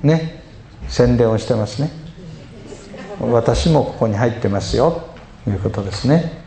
[0.03, 0.43] ね？
[0.89, 1.91] 宣伝をしてますね。
[3.21, 5.14] 私もここに入ってますよ。
[5.51, 6.44] いうことですね。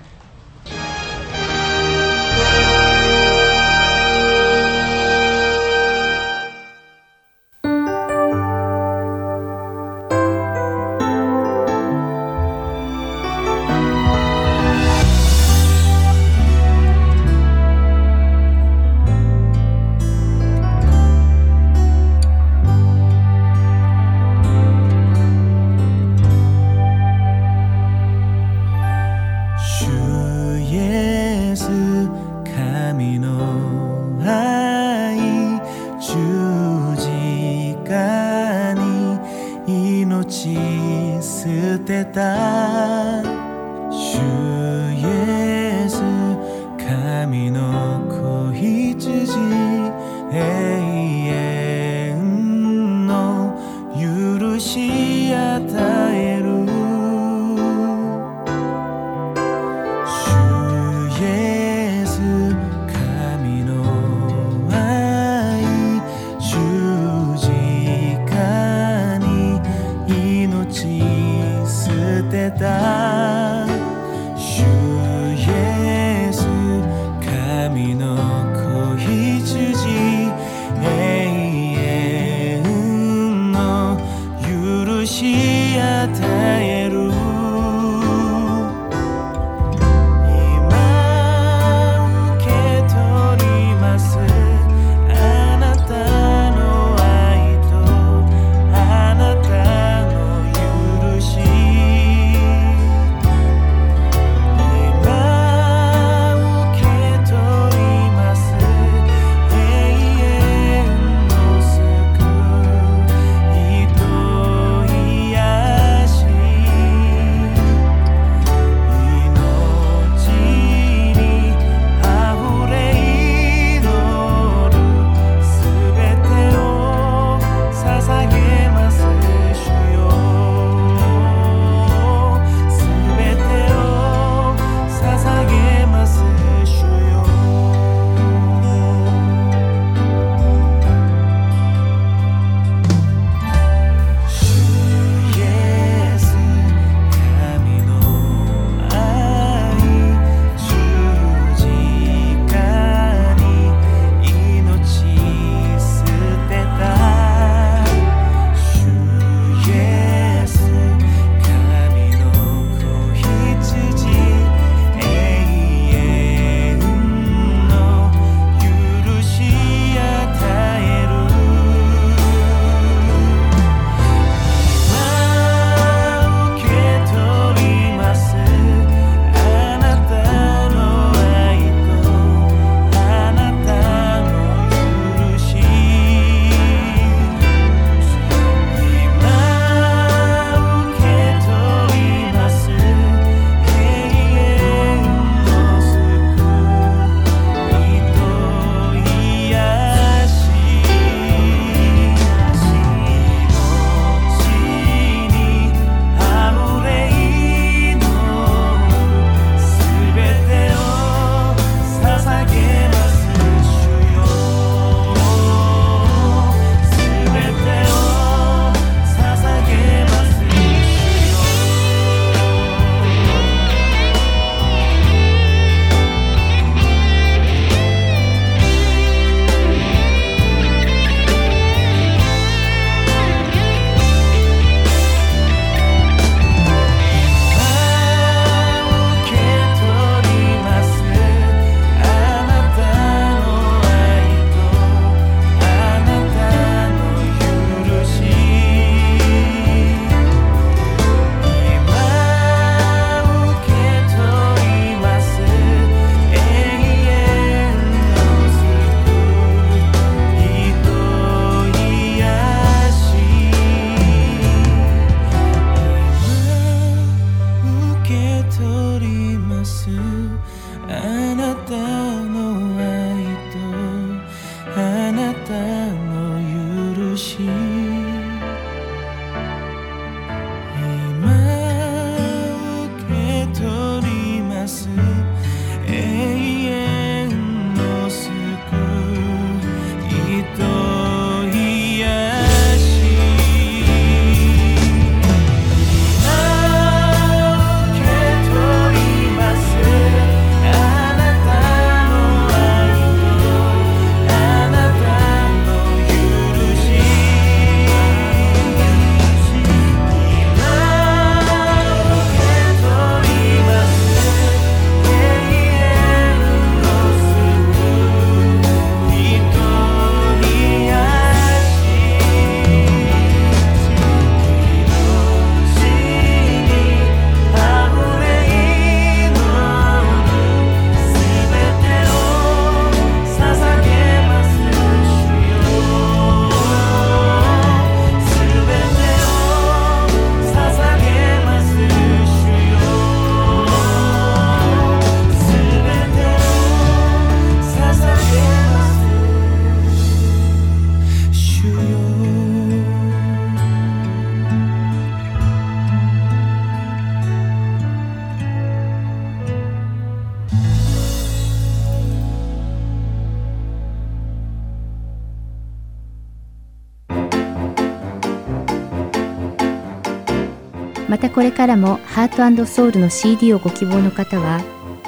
[371.48, 374.60] れからもハートソウルの CD をご希望の方は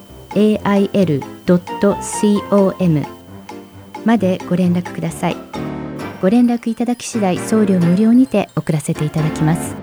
[4.04, 5.45] までご連絡ください
[6.20, 9.74] ご連絡いただき次第送料無料にて送らせていただきます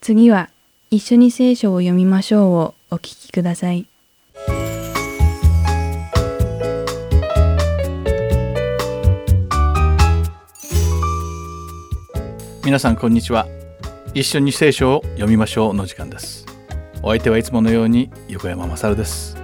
[0.00, 0.50] 次は
[0.90, 3.93] 一緒に聖書を読みましょうをお聞きください。
[12.64, 13.46] 皆さんこんにちは。
[14.14, 16.46] 一緒に聖書を読みましょうの時間です。
[17.02, 19.36] お相手はいつものように横山まさるです。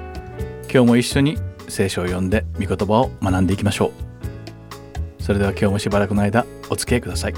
[0.72, 1.36] 今日も一緒に
[1.68, 3.92] 聖書を読んで御言葉を学んでいきましょ
[5.18, 5.22] う。
[5.22, 7.34] それでは今日もしばらくの間お付き合いください。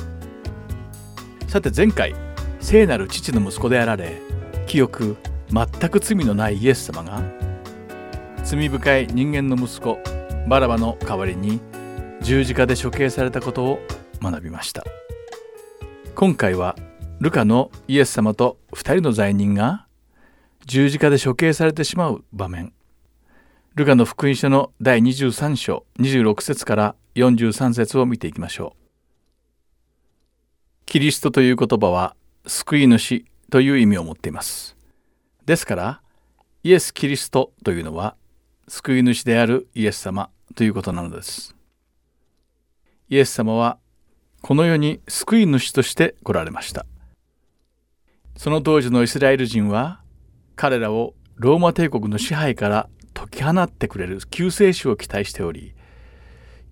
[1.49, 2.15] さて前回
[2.61, 4.21] 聖なる父の息子であられ
[4.69, 5.17] 清く
[5.51, 7.21] 全く罪のないイエス様が
[8.45, 9.99] 罪深い人間の息子
[10.47, 11.61] バラバの代わりに
[12.21, 13.81] 十字架で処刑されたことを
[14.23, 14.85] 学びました
[16.15, 16.77] 今回は
[17.21, 19.87] ルカのイエス様と二人の罪人が
[20.67, 22.73] 十字架で処刑されてしまう場面
[23.75, 28.83] ルカの福音書の第23章26節から43節を見ていきましょう
[30.87, 32.15] キリストという言葉は
[32.47, 34.77] 救い主という意味を持っています。
[35.47, 36.03] ですから、
[36.63, 38.17] イエス・キリストというのは
[38.69, 41.55] 救い主であるイエス様ということなのです。
[43.09, 43.79] イエス様は
[44.43, 46.85] この世に救い主として来られました。
[48.37, 50.01] その当時のイスラエル人は
[50.57, 55.75] 彼らをローマ帝国の支配から解き放ってくれる救世主を期待しており、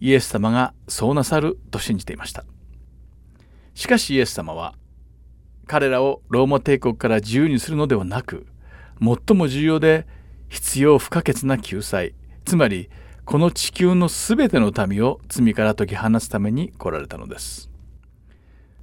[0.01, 2.45] イエス様がそうなさると信じていました。
[3.75, 4.75] しかしイエス様は
[5.69, 8.49] 彼らをローマ帝国から自由にするのではなく
[9.01, 10.09] 最も重要で
[10.49, 12.15] 必要不可欠な救済
[12.45, 12.91] つまり
[13.31, 17.71] この地球のすべての民を罪から解き放つために来られたのです。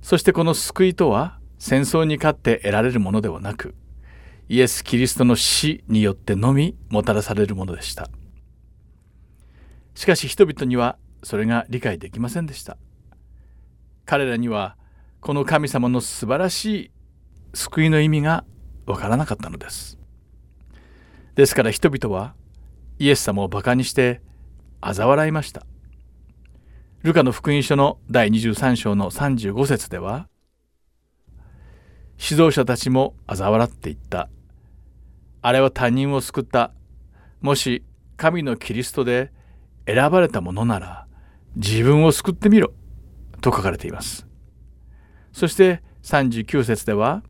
[0.01, 3.75] そしてこの救いとは戦争に勝って得られるものではなく
[4.47, 8.09] イエス・キリストの死によってのみもたらされるものでした。
[9.95, 12.77] しかし人々にはそれが理解できませんでした。
[14.05, 14.77] 彼らには
[15.19, 16.91] この神様の素晴らしい
[17.53, 18.45] 救いの意味が
[18.85, 19.99] わからなかったのです。
[21.35, 22.33] ですから人々は
[22.97, 24.21] イエス様をバカにして
[24.81, 25.65] 嘲笑いました。
[27.03, 30.27] ルカの福音書の第23章の35節では
[32.19, 34.29] 指導者たちも嘲笑っていった。
[35.41, 36.73] あれは他人を救った。
[37.41, 37.83] もし
[38.17, 39.31] 神のキリストで
[39.85, 41.07] 選ばれたものなら
[41.55, 42.73] 自分を救ってみろ。
[43.41, 44.25] と書かれています。
[45.31, 47.23] そして39節では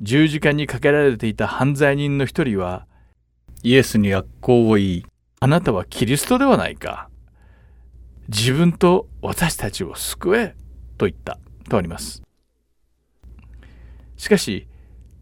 [0.00, 2.86] 十字架にかけられていた犯罪人の一人は
[3.62, 5.06] イエスに悪行を言い
[5.40, 7.08] あなたはキリストではないか。
[8.28, 10.54] 自分と私たちを救え
[10.96, 11.38] と言った。
[11.68, 12.22] とあります。
[14.16, 14.66] しかし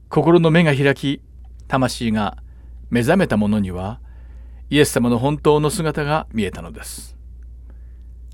[0.09, 1.21] 心の目が開き
[1.69, 2.39] 魂が
[2.89, 4.01] 目覚めた者には
[4.71, 7.17] イエス様の本当の姿が見えたのです。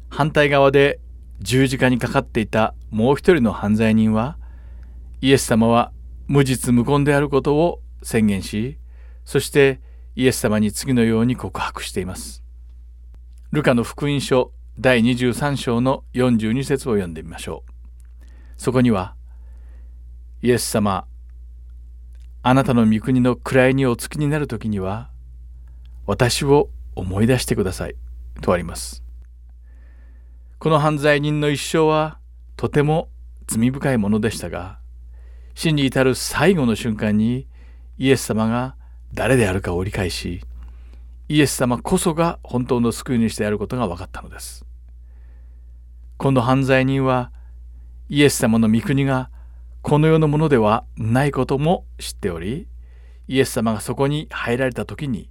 [0.09, 1.01] 反対側で
[1.41, 4.37] 十字架にかかっていたもう一人の犯罪人は
[5.21, 5.91] イエス様は
[6.29, 8.79] 無実無根であることを宣言し
[9.25, 9.81] そして
[10.15, 12.43] イエス様に次のように告白しています。
[13.51, 17.73] ルカの福音書第23章の42節を読んでみましょう。
[18.59, 19.15] そこには
[20.43, 21.07] イエス様
[22.43, 25.11] あなたの御国の位にお付きになる時には
[26.07, 27.95] 私を思い出してください
[28.41, 29.03] とあります。
[30.59, 32.19] この犯罪人の一生は
[32.57, 33.09] とても
[33.47, 34.79] 罪深いものでしたが
[35.55, 37.49] 死に至る最後の瞬間に
[37.99, 38.77] イエス様が
[39.15, 40.43] 誰であるかを理解し
[41.29, 44.65] イエス様こそが本当の救い主であることが分かったのです
[46.17, 47.33] この犯罪人は
[48.09, 49.31] イエス様の御国が
[49.83, 52.69] この世のものではないことも知っており
[53.29, 55.31] イエス様がそこに入られた時に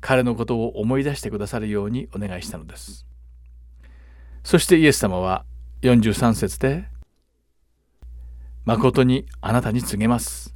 [0.00, 3.06] 彼のことを思い出してくださるようにお願いしたのです
[4.44, 5.44] そしてイエス様は
[5.82, 6.88] 43節で
[8.64, 10.54] 「誠にあなたに告げます。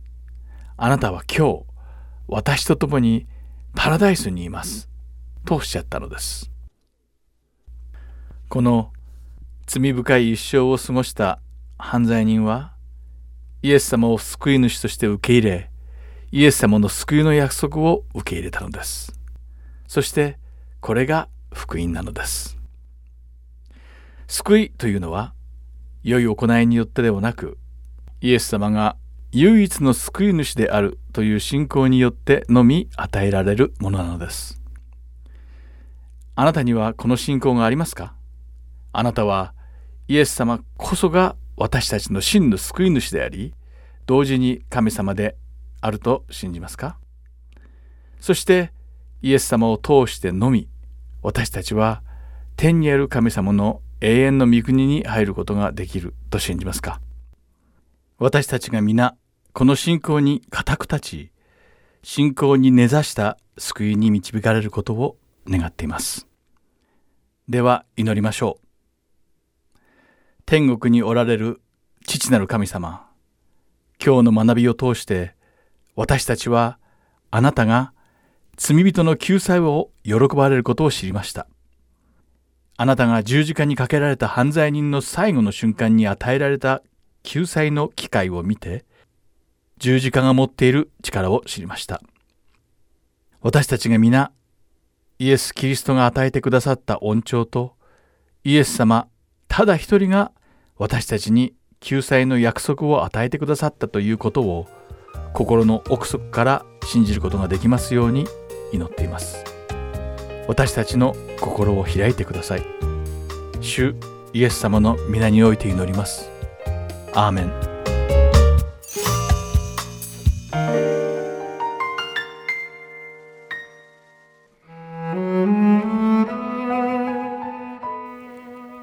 [0.76, 1.75] あなたは今日
[2.28, 3.26] 私と共に
[3.74, 4.88] パラダイスにいます」
[5.44, 6.50] とおっしゃったのです。
[8.48, 8.92] この
[9.66, 11.40] 罪深い一生を過ごした
[11.78, 12.74] 犯罪人は
[13.62, 15.70] イエス様を救い主として受け入れ
[16.30, 19.12] イエス様の救いの約束を受け入れたのです。
[19.88, 20.38] そして
[20.80, 22.56] これが福音なのです。
[24.28, 25.34] 救いというのは
[26.02, 27.58] 良い行いによってではなく
[28.20, 28.96] イエス様が
[29.32, 34.62] 唯一の救い主であるという信仰によってのみ与えられるものなのです。
[36.34, 38.14] あなたにはこの信仰がありますか？
[38.92, 39.52] あなたは
[40.08, 43.54] イエス様こそが私たちの真の救い主であり
[44.06, 45.36] 同時に神様で
[45.80, 46.98] あると信じますか？
[48.20, 48.72] そして
[49.22, 50.68] イエス様を通してのみ
[51.22, 52.02] 私たちは
[52.56, 57.00] 天にある神様の永遠の御国に入ることができると信じますか？
[58.18, 59.14] 私たちが皆
[59.52, 61.32] この信仰に固く立ち
[62.02, 66.26] 信仰に根ざした救いに導かれることを願っています。
[67.46, 68.58] では祈りましょ
[69.74, 69.78] う。
[70.46, 71.60] 天国におられる
[72.06, 73.06] 父なる神様
[74.02, 75.34] 今日の学びを通して
[75.94, 76.78] 私たちは
[77.30, 77.92] あなたが
[78.56, 81.46] 罪人の救済を喜ばれることを知りました。
[82.78, 86.82] あなたが十字架にかけられた犯罪人の最後の瞬間に与えられた
[87.26, 88.84] 救済の機会を見て
[89.78, 92.00] 十字架が持っている力を知りました。
[93.42, 94.30] 私たちが皆
[95.18, 97.74] イエス・キリストが与えてくださった恩寵と
[98.44, 99.08] イエス様
[99.48, 100.30] ただ一人が
[100.78, 104.68] 私たちに救済の約束を与えてくださったということを
[105.34, 108.26] 心の奥底から信じることができますように
[108.72, 109.44] 祈っています。
[110.46, 112.62] 私たちの心を開いてください。
[113.60, 113.96] 主
[114.32, 116.35] イエス様の皆において祈ります。
[117.18, 117.52] アーメン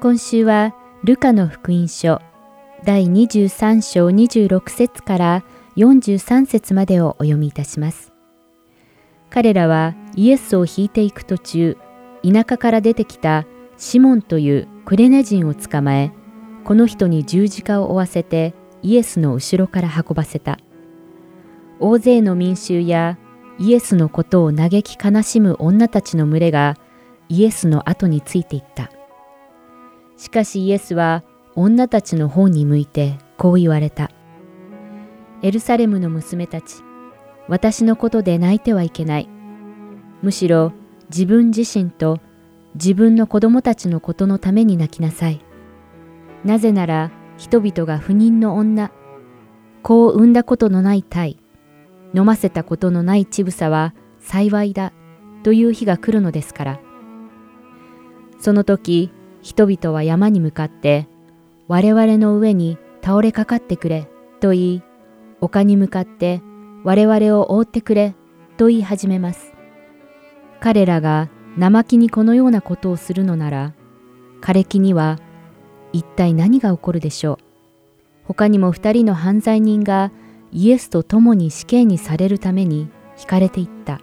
[0.00, 0.74] 今週は
[1.04, 2.20] ルカの福音書
[2.84, 5.44] 第23章26節から
[5.76, 8.12] 43節までをお読みいたします。
[9.30, 11.76] 彼らはイエスを引いていく途中、
[12.24, 13.46] 田舎から出てきた
[13.78, 16.10] シモンというクレネ人を捕まえ、
[16.64, 20.58] この人に十字架を負わせてイエスの後ろから運ばせた。
[21.78, 23.18] 大勢の民衆や
[23.58, 26.76] イエスのことを嘆き悲しむ女たちの群れが
[27.28, 28.90] イエスの後についていった。
[30.16, 31.22] しかしイエスは
[31.54, 34.10] 女たちの方に向いてこう言われた。
[35.42, 36.76] エルサレムの娘たち、
[37.48, 39.28] 私のことで泣いてはいけない。
[40.22, 40.72] むしろ
[41.10, 42.18] 自分自身と
[42.74, 45.44] 自分の子供たちのことのために泣きなさい。
[46.44, 48.90] なぜなら人々が不妊の女、
[49.82, 51.38] 子を産んだことのない体、
[52.14, 54.92] 飲ませたことのない乳房は幸いだ
[55.42, 56.80] という日が来るのですから。
[58.38, 59.10] その時、
[59.42, 61.08] 人々は山に向かって、
[61.66, 64.08] 我々の上に倒れかかってくれ、
[64.40, 64.82] と言い、
[65.40, 66.40] 丘に向かって
[66.84, 68.14] 我々を覆ってくれ、
[68.56, 69.52] と言い始めます。
[70.60, 73.72] 彼らが生木にこのようなことをするのなら、
[74.40, 75.18] 枯れ木には
[75.94, 77.38] 一体何が起こるでしょう。
[78.24, 80.10] 他にも二人の犯罪人が
[80.50, 84.00] イエスと共に死刑にされるために惹かれていった。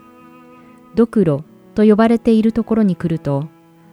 [0.96, 1.44] ドクロ
[1.76, 3.50] と呼ばれているところに来ると、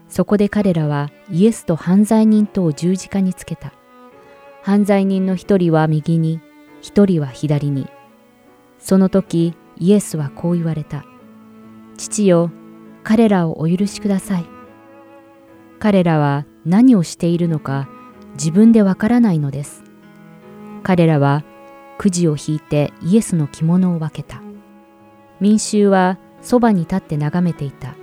[0.09, 3.73] そこで彼らはイエスと犯罪人とを十字架につけた。
[4.63, 6.41] 犯罪人の一人は右に、
[6.81, 7.89] 一人は左に。
[8.79, 11.05] その時、イエスはこう言われた。
[11.97, 12.53] 父よ、
[13.03, 14.58] 彼らをお許しください。
[15.79, 17.89] 彼らは何をしているのか
[18.35, 19.85] 自分でわからないのです。
[20.83, 21.45] 彼らは
[21.99, 24.43] くじを引いてイエスの着物を分けた。
[25.41, 27.95] 民衆はそばに立って眺めていた。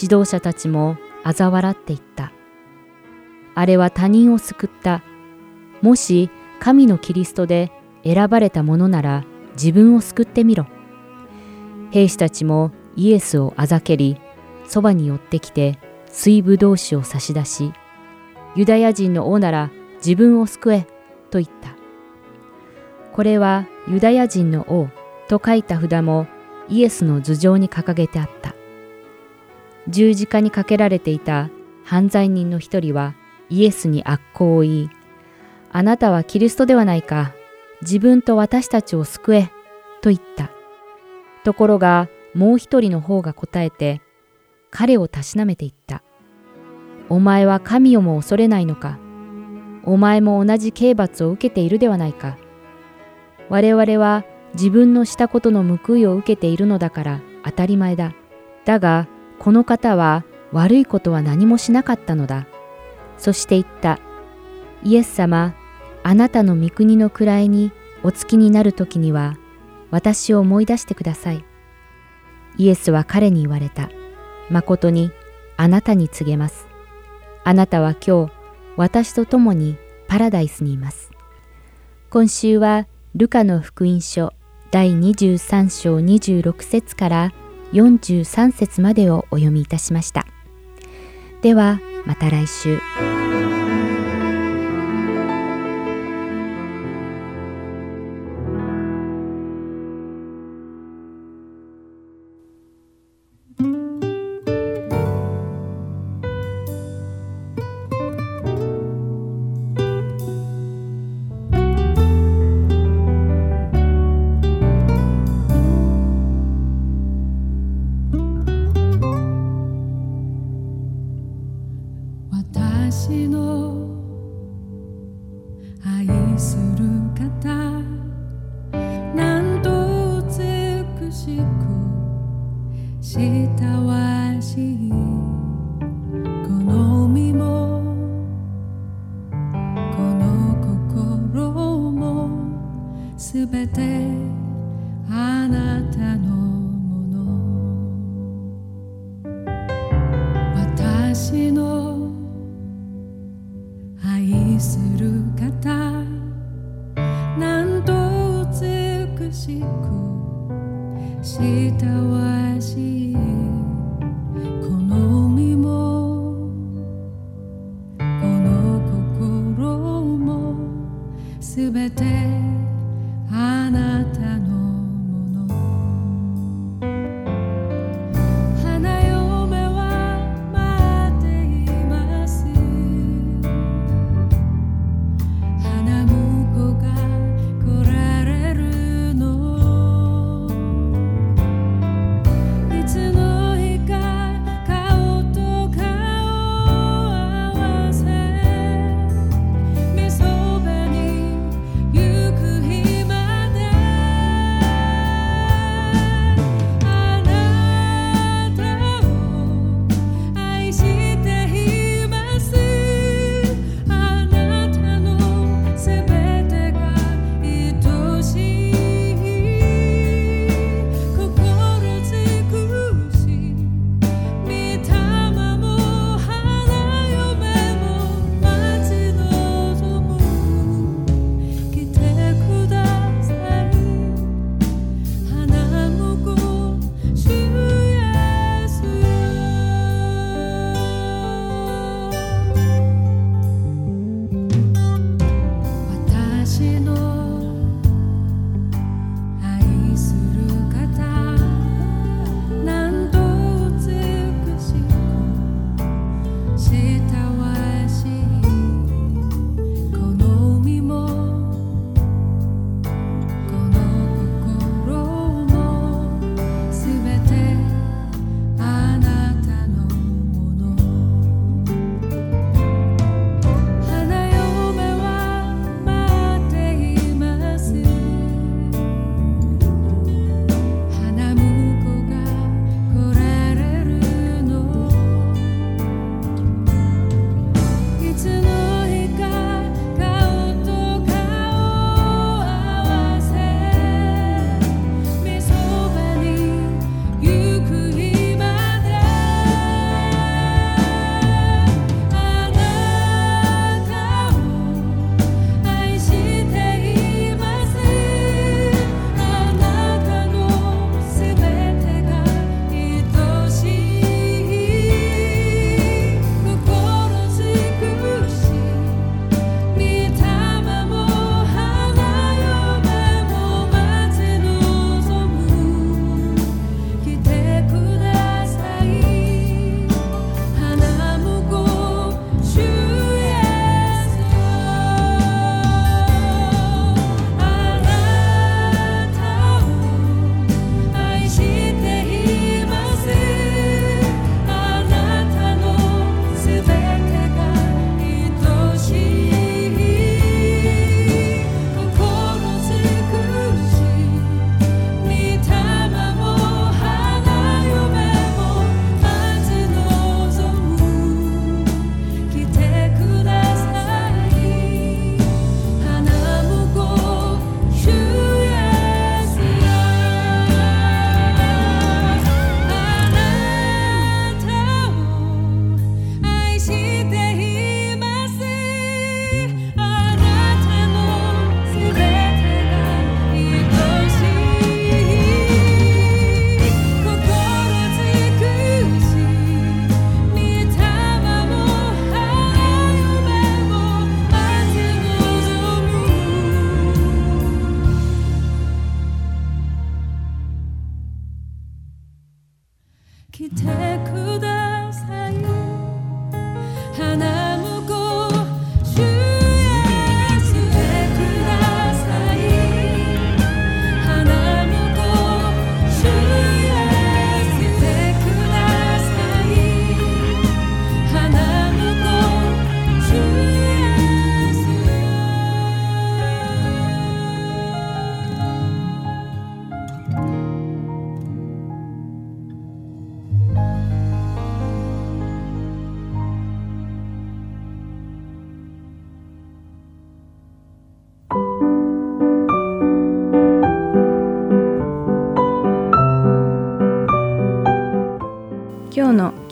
[0.00, 2.32] 指導者たちも嘲笑っていった。
[3.54, 5.02] あれは他人を救った。
[5.82, 7.72] もし神のキリストで
[8.04, 10.66] 選ばれたものなら自分を救ってみろ。
[11.90, 14.20] 兵士たちもイエスをあざけり、
[14.66, 15.78] そばに寄ってきて
[16.12, 17.72] 水ぶどう酒を差し出し、
[18.56, 20.86] ユダヤ人の王なら自分を救え
[21.30, 21.76] と言った。
[23.12, 24.88] これはユダヤ人の王
[25.28, 26.26] と書いた札も
[26.68, 28.54] イエスの頭上に掲げてあった。
[29.88, 31.50] 十字架にかけられていた
[31.84, 33.14] 犯罪人の一人は
[33.48, 34.90] イエスに悪行を言い、
[35.72, 37.32] あなたはキリストではないか、
[37.82, 39.50] 自分と私たちを救え、
[40.02, 40.50] と言った。
[41.44, 44.00] ところがもう一人の方が答えて、
[44.70, 46.02] 彼をたしなめて言った。
[47.08, 48.98] お前は神をも恐れないのか。
[49.84, 52.36] お前も同じ刑罰を受けているではないか。
[53.48, 58.14] 我々は自分のしたことの報いを受けているのだから当たり前だ。
[58.64, 59.08] だが、
[59.38, 62.46] この方は悪いことは何もしなかったのだ。
[63.18, 63.98] そして言った。
[64.82, 65.54] イエス様、
[66.02, 69.36] あなたの御国の位にお付きになる時には、
[69.90, 71.44] 私を思い出してください。
[72.56, 73.90] イエスは彼に言われた。
[74.50, 75.12] 誠に
[75.56, 76.66] あなたに告げます。
[77.44, 78.32] あなたは今日、
[78.76, 79.76] 私と共に
[80.08, 81.10] パラダイスにいます。
[82.10, 84.32] 今週は、ルカの福音書
[84.70, 87.32] 第23章26節から
[87.72, 90.26] 43節までをお読みいたしました。
[91.42, 92.78] では、また来週。